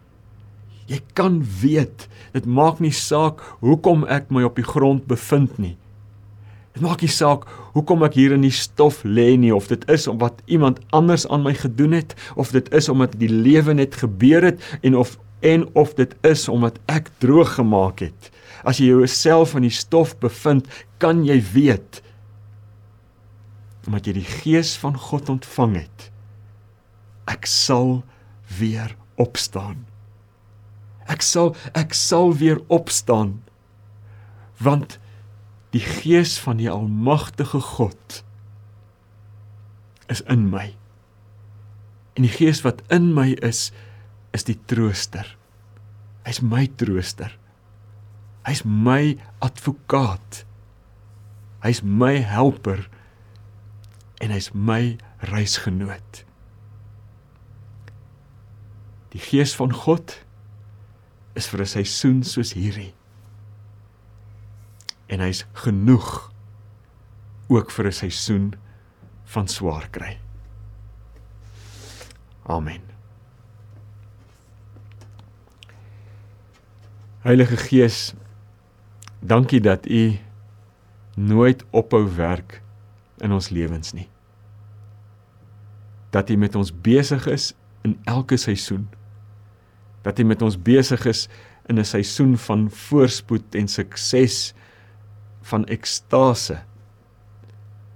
Jy 0.85 0.99
kan 1.13 1.41
weet. 1.61 2.07
Dit 2.31 2.45
maak 2.45 2.79
nie 2.79 2.91
saak 2.91 3.41
hoekom 3.59 4.05
ek 4.05 4.29
my 4.29 4.43
op 4.43 4.55
die 4.55 4.67
grond 4.67 5.07
bevind 5.07 5.57
nie. 5.57 5.77
Dit 6.73 6.83
maak 6.83 7.01
nie 7.01 7.09
saak 7.11 7.47
hoekom 7.73 8.03
ek 8.03 8.13
hier 8.13 8.31
in 8.31 8.45
die 8.45 8.53
stof 8.53 9.01
lê 9.03 9.35
nie 9.37 9.55
of 9.55 9.67
dit 9.67 9.89
is 9.89 10.07
om 10.07 10.17
wat 10.21 10.41
iemand 10.45 10.79
anders 10.91 11.27
aan 11.27 11.43
my 11.43 11.53
gedoen 11.53 11.91
het 11.91 12.15
of 12.35 12.51
dit 12.51 12.73
is 12.73 12.89
omdat 12.89 13.17
die 13.19 13.31
lewe 13.31 13.73
net 13.73 13.95
gebeur 13.95 14.43
het 14.43 14.61
en 14.81 14.95
of 14.95 15.17
en 15.41 15.65
of 15.73 15.95
dit 15.97 16.15
is 16.21 16.47
omdat 16.49 16.77
ek 16.85 17.09
droog 17.17 17.55
gemaak 17.57 17.99
het. 17.99 18.31
As 18.63 18.77
jy 18.77 18.91
jouself 18.93 19.55
in 19.55 19.65
die 19.65 19.73
stof 19.73 20.13
bevind, 20.19 20.67
kan 21.01 21.25
jy 21.25 21.41
weet 21.53 22.03
omdat 23.87 24.07
jy 24.07 24.13
die 24.19 24.31
gees 24.43 24.75
van 24.77 24.97
God 24.97 25.29
ontvang 25.29 25.75
het 25.81 26.11
ek 27.31 27.47
sal 27.49 28.01
weer 28.59 28.95
opstaan. 29.21 29.85
Ek 31.11 31.23
sal 31.25 31.53
ek 31.77 31.95
sal 31.97 32.33
weer 32.39 32.61
opstaan 32.71 33.39
want 34.61 34.99
die 35.73 35.81
gees 35.81 36.35
van 36.37 36.59
die 36.59 36.69
almagtige 36.69 37.61
God 37.65 38.21
is 40.11 40.21
in 40.29 40.49
my. 40.51 40.67
En 42.13 42.27
die 42.27 42.33
gees 42.33 42.61
wat 42.65 42.83
in 42.93 43.09
my 43.17 43.31
is 43.41 43.71
is 44.35 44.45
die 44.47 44.59
trooster. 44.69 45.25
Hy's 46.27 46.43
my 46.45 46.67
trooster. 46.77 47.33
Hy's 48.45 48.61
my 48.63 49.17
advokaat. 49.41 50.43
Hy's 51.65 51.81
my 51.81 52.19
helper 52.21 52.85
en 54.21 54.33
hy's 54.33 54.51
my 54.53 54.97
reisgenoot. 55.31 56.23
Die 59.11 59.21
gees 59.21 59.55
van 59.57 59.73
God 59.73 60.13
is 61.33 61.49
vir 61.49 61.61
'n 61.61 61.73
seisoen 61.73 62.23
soos 62.23 62.53
hierdie. 62.53 62.93
En 65.09 65.19
hy's 65.19 65.45
genoeg 65.53 66.31
ook 67.49 67.71
vir 67.71 67.87
'n 67.87 67.91
seisoen 67.91 68.53
van 69.25 69.47
swaar 69.47 69.89
kry. 69.89 70.19
Amen. 72.43 72.81
Heilige 77.21 77.57
Gees, 77.57 78.13
dankie 79.19 79.61
dat 79.61 79.85
U 79.85 80.17
nooit 81.15 81.65
ophou 81.69 82.15
werk 82.15 82.61
in 83.21 83.31
ons 83.31 83.49
lewens 83.49 83.93
nie. 83.93 84.07
Dat 86.11 86.29
hy 86.29 86.35
met 86.35 86.55
ons 86.55 86.73
besig 86.73 87.27
is 87.31 87.53
in 87.87 87.95
elke 88.09 88.37
seisoen. 88.37 88.89
Dat 90.03 90.17
hy 90.17 90.25
met 90.27 90.41
ons 90.41 90.57
besig 90.57 91.05
is 91.05 91.27
in 91.69 91.79
'n 91.79 91.85
seisoen 91.85 92.37
van 92.37 92.69
voorspoed 92.69 93.55
en 93.55 93.67
sukses 93.67 94.53
van 95.41 95.65
ekstase 95.65 96.61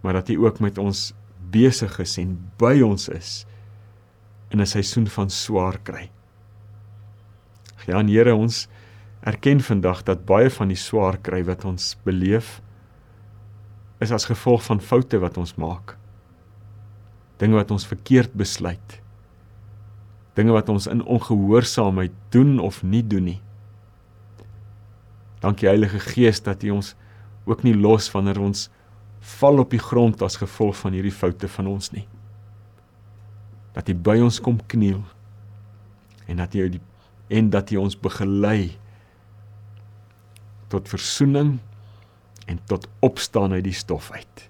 maar 0.06 0.14
dat 0.14 0.30
U 0.30 0.46
ook 0.46 0.60
met 0.60 0.78
ons 0.78 1.14
besig 1.50 2.00
is 2.00 2.18
en 2.22 2.36
by 2.62 2.78
ons 2.86 3.08
is 3.10 3.46
in 4.54 4.62
'n 4.62 4.66
seisoen 4.66 5.08
van 5.08 5.30
swaar 5.30 5.80
kry. 5.82 6.12
Ja, 7.86 7.98
en 8.00 8.08
Here, 8.08 8.36
ons 8.36 8.68
erken 9.20 9.62
vandag 9.62 10.04
dat 10.04 10.26
baie 10.26 10.50
van 10.50 10.68
die 10.68 10.78
swaar 10.78 11.18
kry 11.18 11.44
wat 11.44 11.66
ons 11.66 11.98
beleef 12.04 12.62
is 14.04 14.12
as 14.12 14.28
gevolg 14.28 14.64
van 14.66 14.82
foute 14.84 15.20
wat 15.20 15.38
ons 15.38 15.56
maak. 15.60 15.96
Dinge 17.40 17.56
wat 17.56 17.72
ons 17.72 17.88
verkeerd 17.88 18.34
besluit. 18.36 19.00
Dinge 20.36 20.52
wat 20.56 20.70
ons 20.72 20.88
in 20.92 21.04
ongehoorsaamheid 21.04 22.16
doen 22.36 22.60
of 22.60 22.84
nie 22.84 23.04
doen 23.08 23.30
nie. 23.32 23.42
Dankie 25.44 25.70
Heilige 25.70 26.00
Gees 26.00 26.42
dat 26.44 26.64
U 26.64 26.78
ons 26.80 26.96
ook 27.46 27.64
nie 27.64 27.76
los 27.76 28.10
wanneer 28.12 28.40
ons 28.42 28.68
val 29.40 29.62
op 29.62 29.72
die 29.74 29.82
grond 29.82 30.22
as 30.26 30.40
gevolg 30.42 30.78
van 30.80 30.96
hierdie 30.96 31.14
foute 31.14 31.48
van 31.58 31.70
ons 31.70 31.92
nie. 31.94 32.06
Dat 33.76 33.90
U 33.90 33.96
by 33.96 34.18
ons 34.24 34.42
kom 34.42 34.60
kniel 34.72 35.04
en 36.26 36.42
dat 36.42 36.56
U 36.56 36.68
die 36.78 36.84
en 37.34 37.48
dat 37.50 37.72
U 37.74 37.80
ons 37.82 37.96
begelei 37.98 38.76
tot 40.70 40.90
verzoening 40.90 41.56
en 42.46 42.60
tot 42.66 42.88
opstaan 43.00 43.52
uit 43.52 43.64
die 43.64 43.74
stof 43.74 44.12
uit. 44.12 44.50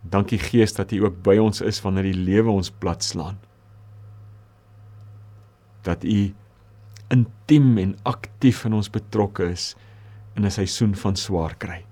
Dankie 0.00 0.38
Gees 0.38 0.74
dat 0.76 0.92
U 0.92 1.04
ook 1.04 1.22
by 1.24 1.36
ons 1.40 1.60
is 1.64 1.80
wanneer 1.80 2.10
die 2.12 2.24
lewe 2.26 2.50
ons 2.50 2.70
platslaan. 2.70 3.38
Dat 5.84 6.04
U 6.04 6.34
intiem 7.12 7.78
en 7.78 7.96
aktief 8.02 8.64
in 8.64 8.76
ons 8.76 8.90
betrokke 8.90 9.50
is 9.52 9.74
in 10.34 10.44
'n 10.44 10.50
seisoen 10.50 10.94
van 10.94 11.16
swaar 11.16 11.56
kry. 11.56 11.84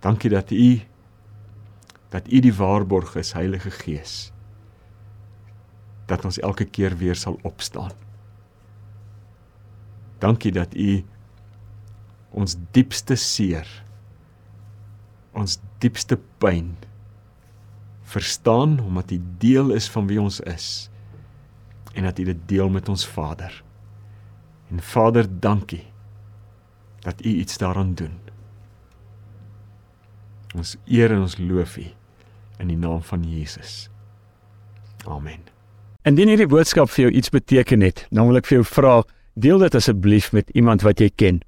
Dankie 0.00 0.30
dat 0.30 0.50
U 0.50 0.80
dat 2.08 2.28
U 2.32 2.40
die 2.40 2.54
waarborg 2.54 3.14
is, 3.14 3.32
Heilige 3.32 3.70
Gees. 3.70 4.32
Dat 6.06 6.24
ons 6.24 6.38
elke 6.38 6.64
keer 6.64 6.96
weer 6.96 7.14
sal 7.14 7.38
opstaan. 7.42 8.07
Dankie 10.18 10.52
dat 10.52 10.74
U 10.74 11.02
ons 12.30 12.56
diepste 12.76 13.16
seer 13.16 13.68
ons 15.38 15.58
diepste 15.82 16.18
pyn 16.42 16.74
verstaan 18.08 18.78
omdat 18.80 19.12
U 19.14 19.20
deel 19.38 19.70
is 19.76 19.88
van 19.92 20.08
wie 20.10 20.20
ons 20.20 20.40
is 20.40 20.88
en 21.94 22.06
dat 22.08 22.18
U 22.18 22.24
dit 22.24 22.40
deel 22.46 22.68
met 22.70 22.88
ons 22.88 23.06
Vader. 23.06 23.52
En 24.70 24.82
Vader, 24.82 25.26
dankie 25.40 25.84
dat 27.00 27.24
U 27.24 27.28
iets 27.28 27.58
daaraan 27.58 27.94
doen. 27.94 28.14
Ons 30.54 30.76
eer 30.84 31.12
en 31.12 31.24
ons 31.26 31.38
loof 31.38 31.76
U 31.76 31.86
in 32.58 32.70
die 32.70 32.76
naam 32.76 33.02
van 33.02 33.24
Jesus. 33.24 33.88
Amen. 35.06 35.40
Indien 36.02 36.30
hierdie 36.30 36.48
boodskap 36.48 36.90
vir 36.90 37.08
jou 37.08 37.14
iets 37.20 37.32
beteken 37.34 37.82
het, 37.82 38.06
dan 38.10 38.28
wil 38.28 38.38
ek 38.40 38.48
vir 38.48 38.60
jou 38.60 38.66
vra, 38.68 38.94
deel 39.40 39.58
dit 39.58 39.74
asseblief 39.74 40.32
met 40.32 40.50
iemand 40.50 40.82
wat 40.82 41.00
jy 41.00 41.10
ken. 41.14 41.40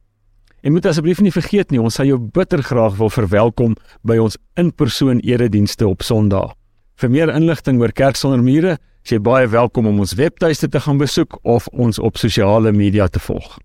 En 0.60 0.72
moet 0.72 0.86
asseblief 0.86 1.20
nie 1.24 1.32
vergeet 1.32 1.70
nie, 1.72 1.80
ons 1.80 1.94
sal 1.96 2.08
jou 2.10 2.18
bitter 2.18 2.62
graag 2.62 2.98
wil 2.98 3.10
verwelkom 3.10 3.76
by 4.04 4.18
ons 4.20 4.36
in-persoon 4.60 5.22
eredienste 5.24 5.88
op 5.88 6.04
Sondag. 6.04 6.52
Vir 7.00 7.10
meer 7.10 7.32
inligting 7.32 7.80
oor 7.80 7.94
Kerk 7.96 8.18
sonder 8.20 8.42
mure, 8.44 8.76
is 9.04 9.14
jy 9.14 9.20
baie 9.24 9.48
welkom 9.48 9.88
om 9.88 10.02
ons 10.04 10.12
webtuiste 10.18 10.68
te 10.68 10.82
gaan 10.84 11.00
besoek 11.00 11.38
of 11.48 11.68
ons 11.72 11.98
op 11.98 12.20
sosiale 12.20 12.72
media 12.76 13.08
te 13.08 13.22
volg. 13.24 13.56